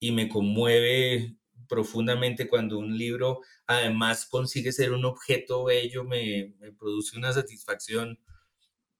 [0.03, 1.37] y me conmueve
[1.69, 8.19] profundamente cuando un libro además consigue ser un objeto bello, me, me produce una satisfacción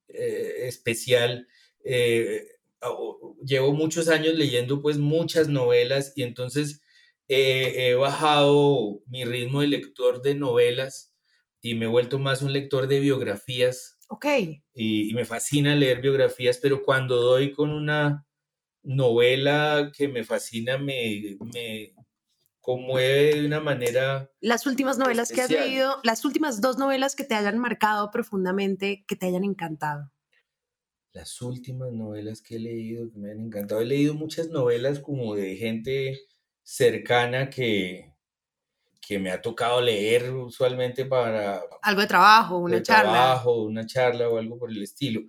[0.08, 1.46] eh, especial.
[1.84, 2.46] Eh,
[3.44, 6.80] llevo muchos años leyendo pues muchas novelas y entonces
[7.28, 11.14] he bajado mi ritmo de lector de novelas
[11.60, 13.98] y me he vuelto más un lector de biografías.
[14.08, 14.24] Ok.
[14.72, 18.26] Y, me fascina leer biografías, pero cuando doy con una
[18.84, 21.94] novela que me fascina, me, me
[22.60, 24.30] conmueve de una manera.
[24.40, 29.04] Las últimas novelas que has leído, las últimas dos novelas que te hayan marcado profundamente,
[29.06, 30.10] que te hayan encantado.
[31.12, 33.80] Las últimas novelas que he leído que me han encantado.
[33.80, 36.20] He leído muchas novelas como de gente
[36.62, 38.14] cercana que,
[39.06, 41.62] que me ha tocado leer usualmente para...
[41.82, 43.12] Algo de trabajo, una charla.
[43.12, 45.20] Trabajo, una charla o algo por el estilo.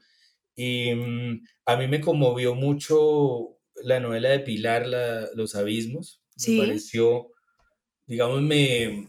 [0.55, 4.87] Y mm, a mí me conmovió mucho la novela de Pilar,
[5.35, 7.31] Los Abismos me pareció,
[8.05, 9.07] digamos, me,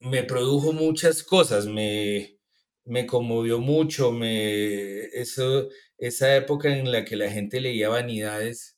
[0.00, 2.38] me produjo muchas cosas, me,
[2.84, 8.76] me conmovió mucho, me, eso, esa época en la que la gente leía Vanidades,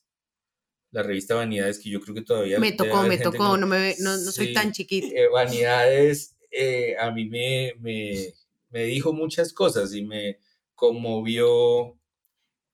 [0.90, 2.58] la revista Vanidades, que yo creo que todavía...
[2.58, 5.06] Me tocó, me tocó, no, me, no, no soy tan chiquita.
[5.08, 8.34] Eh, Vanidades eh, a mí me, me,
[8.70, 10.38] me, dijo muchas cosas y me
[10.80, 12.00] conmovió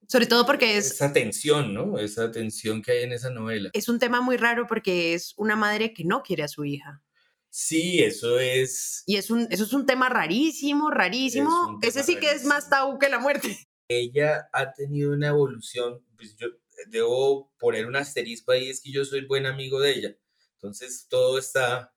[0.07, 1.99] Sobre todo porque es, esa tensión, ¿no?
[1.99, 3.71] Esa tensión que hay en esa novela.
[3.73, 7.03] es un tema muy raro porque es una madre que no quiere a su hija.
[7.51, 9.03] Sí, eso es...
[9.07, 11.51] Y es un, eso es un tema rarísimo, rarísimo.
[11.51, 13.49] Es un tema Ese sí que es más tabú que la muerte.
[13.89, 16.49] ella ha tenido una evolución, pues yo
[16.89, 20.17] debo poner un asterisco ahí, es que yo soy buen amigo de ella.
[20.55, 21.93] Entonces todo está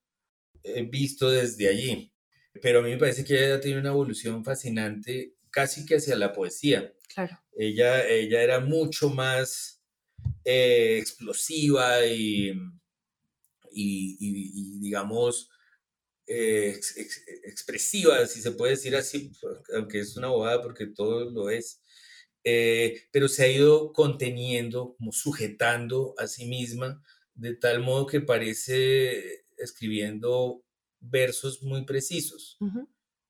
[0.63, 2.11] eh, visto desde allí.
[2.61, 6.15] Pero a mí me parece que ella ha tenido una evolución fascinante casi que hacia
[6.15, 6.93] la poesía.
[7.13, 7.39] Claro.
[7.55, 9.81] Ella, ella era mucho más
[10.45, 12.49] eh, explosiva y,
[13.71, 15.49] y- y- y, digamos,
[16.27, 19.31] eh, ex- ex- expresiva, si se puede decir así,
[19.75, 21.81] aunque es una bobada porque todo lo es.
[22.43, 28.21] Eh, pero se ha ido conteniendo, como sujetando a sí misma, de tal modo que
[28.21, 30.63] parece escribiendo
[31.01, 32.57] versos muy precisos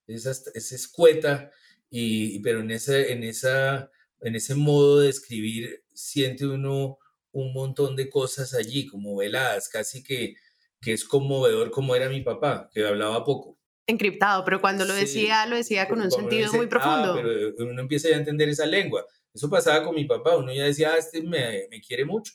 [0.08, 1.52] es, hasta- es escueta,
[1.90, 3.90] y, pero en, ese, en, esa,
[4.22, 6.98] en ese modo de escribir siente uno
[7.32, 10.36] un montón de cosas allí, como veladas, casi que,
[10.82, 13.58] que es conmovedor como era mi papá, que hablaba poco.
[13.88, 17.14] Encriptado, pero cuando lo Sí, decía, lo decía con un sentido dice, muy profundo.
[17.14, 19.06] "Ah, pero uno empieza ya a entender esa lengua.
[19.34, 22.34] Eso pasaba con mi papá, uno ya decía, ah, este me, me quiere mucho.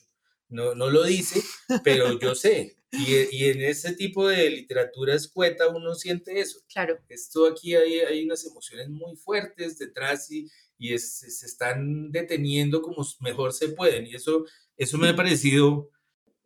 [0.49, 1.41] No, no lo dice,
[1.83, 2.77] pero yo sé.
[2.97, 6.99] Y, y en ese tipo de literatura escueta uno siente eso Claro.
[7.09, 12.81] esto aquí hay, hay unas emociones muy fuertes detrás y, y es- se están deteniendo
[12.81, 14.05] como mejor se pueden.
[14.07, 14.45] Y eso,
[14.77, 15.89] eso me ha parecido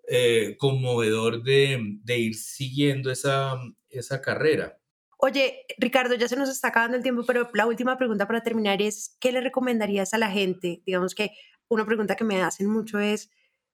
[0.07, 3.55] eh, conmovedor de, de ir siguiendo esa,
[3.89, 4.77] esa carrera.
[5.17, 8.81] Oye, Ricardo, ya se nos está acabando el tiempo, pero la última pregunta para terminar
[8.81, 10.81] es, ¿qué le recomendarías a la gente?
[10.85, 11.31] Digamos que
[11.67, 13.29] una pregunta que me hacen mucho es,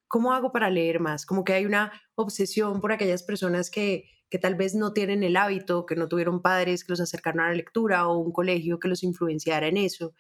[0.08, 1.26] ¿cómo hago para leer más?
[1.26, 5.38] Como que hay una obsesión por aquellas personas que, que tal vez no tienen el
[5.38, 8.88] hábito, que no tuvieron padres que los acercaron a la lectura o un colegio que
[8.88, 10.14] los influenciara en eso.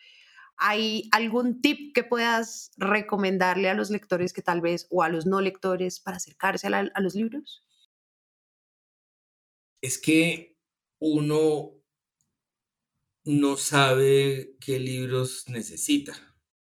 [0.58, 5.26] ¿Hay algún tip que puedas recomendarle a los lectores que tal vez, o a los
[5.26, 7.66] no lectores, para acercarse a, los libros?
[9.82, 10.58] Es que
[11.00, 11.74] uno
[13.26, 16.14] no sabe qué libros necesita.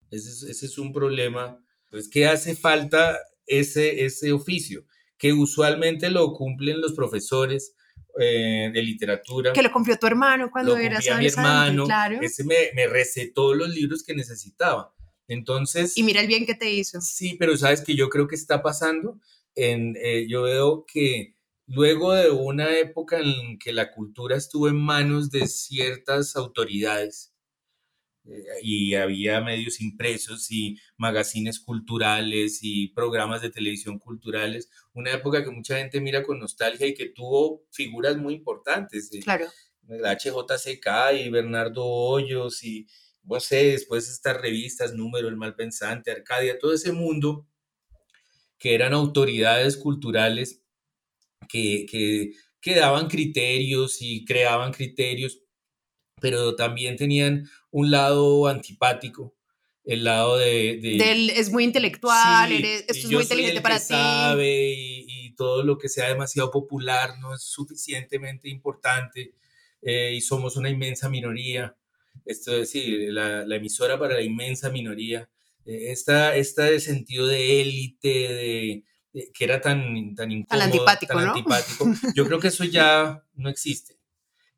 [0.10, 1.62] Es, ese es un problema.
[1.92, 4.86] Pues que hace falta ese, ese oficio,
[5.18, 7.76] que usualmente lo cumplen los profesores
[8.20, 9.54] eh, de literatura.
[9.54, 11.86] Que lo confió tu hermano cuando lo eras mi hermano.
[11.86, 12.20] claro.
[12.22, 14.94] Ese me, me recetó los libros que necesitaba.
[15.28, 17.00] Entonces, Y mira el bien que te hizo.
[17.00, 19.20] Sí, pero sabes que yo creo que está pasando.
[19.56, 21.36] En, eh, yo veo que
[21.68, 27.31] luego de una época en que la cultura estuvo en manos de ciertas autoridades
[28.62, 35.50] y había medios impresos y magazines culturales y programas de televisión culturales, una época que
[35.52, 39.12] mucha gente mira con nostalgia y que tuvo figuras muy importantes.
[39.14, 39.48] eh, Claro.
[39.90, 42.88] el HJCK y Bernardo Hoyos y,
[43.24, 47.48] no sé, después estas revistas, Número, El Malpensante, Arcadia, todo ese mundo
[48.58, 50.62] que eran autoridades culturales
[51.50, 55.42] que, que, que daban criterios y creaban criterios,
[56.22, 59.36] pero también tenían un lado antipático,
[59.84, 60.80] el lado de...
[60.82, 63.88] de- Del, es muy intelectual, Sí, eres, esto es muy inteligente el para que ti.
[63.94, 69.34] sabe y, y todo lo que sea demasiado popular no es suficientemente importante
[69.82, 71.76] eh, y somos una inmensa minoría.
[72.26, 75.28] Esto es decir, la, la emisora para la inmensa minoría.
[75.66, 81.24] Eh, esta, este sentido de élite, de, de- que era tan, tan incómodo, antipático, tan
[81.26, 81.32] ¿no?
[81.34, 83.98] antipático, yo creo que eso ya no existe.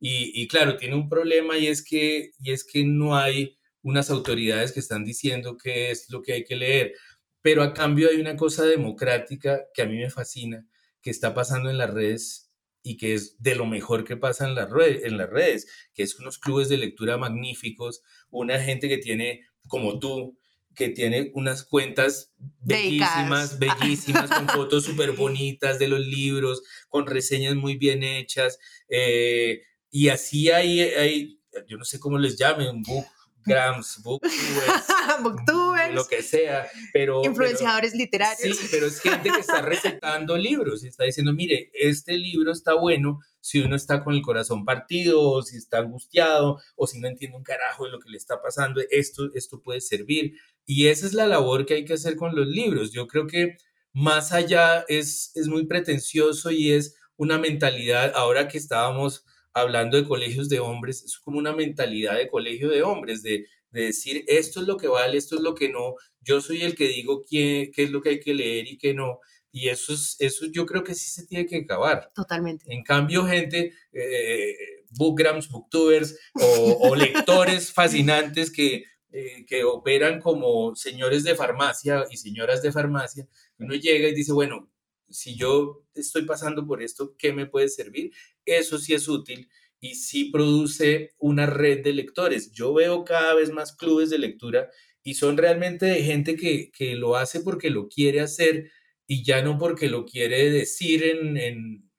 [0.05, 4.09] Y, y claro, tiene un problema y es, que, y es que no hay unas
[4.09, 6.93] autoridades que están diciendo qué es lo que hay que leer.
[7.41, 10.67] Pero a cambio hay una cosa democrática que a mí me fascina,
[11.01, 12.51] que está pasando en las redes
[12.83, 16.03] y que es de lo mejor que pasa en las, redes, en las redes, que
[16.03, 20.37] es unos clubes de lectura magníficos, una gente que tiene, como tú,
[20.75, 27.55] que tiene unas cuentas bellísimas, bellísimas, con fotos súper bonitas de los libros, con reseñas
[27.55, 29.61] muy bien hechas, eh,
[29.95, 34.33] y así hay, hay, yo no sé cómo les llamen, bookgrams, booktubers,
[35.21, 37.21] Booktubers, lo que sea, pero...
[37.21, 38.57] pero- influenciadores literarios.
[38.57, 42.73] Sí, pero es gente que está recetando libros y está diciendo, mire, este libro está
[42.73, 47.07] bueno si uno está con el corazón partido, o si está angustiado, o si no
[47.07, 50.33] entiende un carajo de lo que le está pasando, esto, esto puede servir.
[50.65, 52.91] Y esa es la labor que hay que hacer con los libros.
[52.93, 53.57] Yo creo que
[53.91, 59.23] más allá es, es muy pretencioso y es una mentalidad, ahora que estábamos
[59.53, 63.85] hablando de colegios de hombres, es como una mentalidad de colegio de hombres, de, de
[63.85, 66.87] decir, esto es lo que vale, esto es lo que no, yo soy el que
[66.87, 69.19] digo qué, qué es lo que hay que leer y qué no.
[69.51, 72.09] Y eso, es, eso yo creo que sí se tiene que acabar.
[72.15, 72.65] Totalmente.
[72.73, 74.55] En cambio, gente, eh,
[74.89, 78.83] bookgrams, booktubers o, o lectores fascinantes que
[79.15, 83.27] eh, que operan como señores de farmacia y señoras de farmacia.
[83.59, 84.71] Uno llega y dice, bueno,
[85.07, 88.11] si yo estoy pasando por esto, ¿qué me puede servir?
[88.45, 92.51] Eso sí es útil y sí produce una red de lectores.
[92.51, 94.69] Yo veo cada vez más clubes de lectura
[95.03, 98.71] y son realmente de gente que, que lo hace porque lo quiere hacer
[99.07, 101.91] y ya no porque lo quiere decir en, en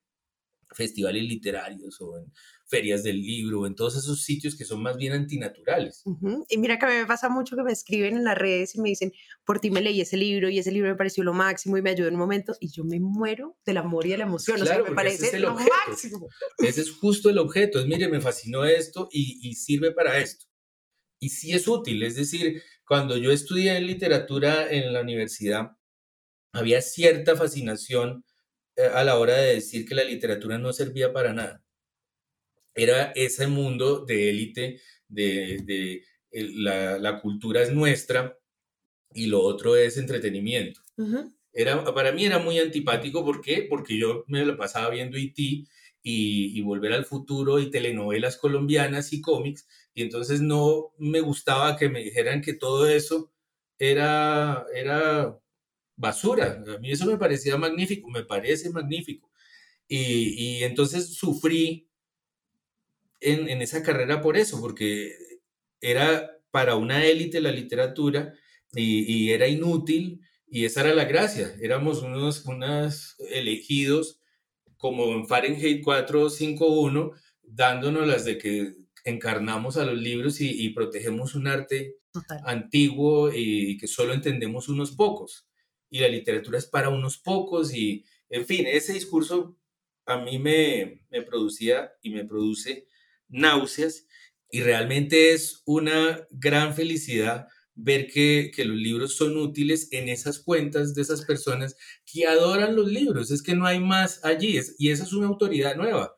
[0.75, 2.33] festivales literarios o en
[2.67, 6.03] ferias del libro, en todos esos sitios que son más bien antinaturales.
[6.49, 8.81] Y mira que a mí me pasa mucho que me escriben en las redes y
[8.81, 9.13] me dicen,
[9.45, 11.91] por ti me leí ese libro y ese libro me pareció lo máximo y me
[11.91, 14.65] ayudó en un momento y yo me muero del amor y de la emoción, o
[14.65, 16.29] sea, me parece lo máximo.
[16.59, 20.47] Ese es justo el objeto, es, mire, me fascinó esto y, y sirve para esto.
[21.21, 25.71] Y sí es útil, es decir, cuando yo estudié literatura en la universidad,
[26.53, 28.25] había cierta fascinación
[28.77, 31.64] eh, a la hora de decir que la literatura no servía para nada
[32.75, 38.37] era ese mundo de élite, de, la, cultura es nuestra
[39.13, 40.81] y lo otro es entretenimiento.
[41.53, 43.67] era, para mí era muy antipático, ¿por qué?
[43.69, 45.65] Porque yo me lo pasaba viendo IT e
[46.03, 51.77] y, y Volver al Futuro y telenovelas colombianas y cómics, y entonces no me gustaba
[51.77, 53.33] que me dijeran que todo eso
[53.79, 55.39] era, era
[55.97, 56.63] basura.
[56.67, 59.31] A mí eso me parecía magnífico, me parece magnífico.
[59.89, 61.89] Y, y entonces sufrí
[63.25, 65.17] en, esa carrera por eso, porque
[65.81, 68.35] era para una élite la literatura
[68.75, 71.55] y, era inútil y esa era la gracia.
[71.61, 74.21] Éramos unos, unos elegidos
[74.77, 77.13] como en Fahrenheit 451,
[77.43, 81.97] dándonos las de que encarnamos a los libros y, protegemos un arte
[82.45, 85.47] antiguo y que solo entendemos unos pocos.
[85.91, 89.57] Y la literatura es para unos pocos y, en fin, ese discurso
[90.07, 92.87] a mí me, me producía y me produce
[93.29, 94.07] náuseas
[94.51, 100.95] y realmente es una gran felicidad ver que, los libros son útiles en esas cuentas
[100.95, 103.31] de esas personas que adoran los libros.
[103.31, 106.17] Es que no hay más allí y esa es una autoridad nueva.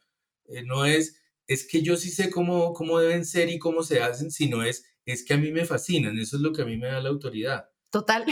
[0.49, 4.03] Eh, no es, es que yo sí sé cómo, cómo deben ser y cómo se
[4.03, 6.19] hacen, sino es, es que a mí me fascinan.
[6.19, 7.71] Eso es lo que a mí me da la autoridad.
[7.91, 8.25] Total.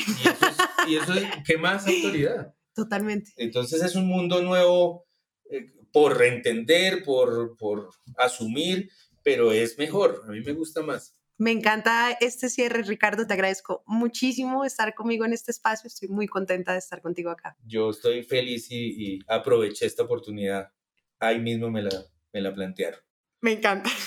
[0.87, 2.55] Y eso es, ¿qué más autoridad?
[2.75, 3.33] Totalmente.
[3.37, 5.07] Entonces es un mundo nuevo
[5.51, 8.90] eh, por reentender, por, por asumir,
[9.22, 11.14] pero es mejor, a mí me gusta más.
[11.38, 13.28] Me encanta este cierre, Ricardo.
[13.28, 15.86] Te agradezco muchísimo estar conmigo en este espacio.
[15.86, 17.57] Estoy muy contenta de estar contigo acá.
[17.64, 20.72] Yo estoy feliz y, aproveché esta oportunidad.
[21.20, 21.90] Ahí mismo me la,
[22.32, 22.99] me la plantearon.
[23.40, 23.88] Me encanta.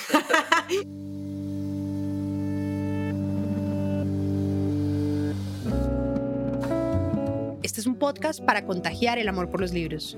[7.64, 10.18] Este es un podcast para contagiar el amor por los libros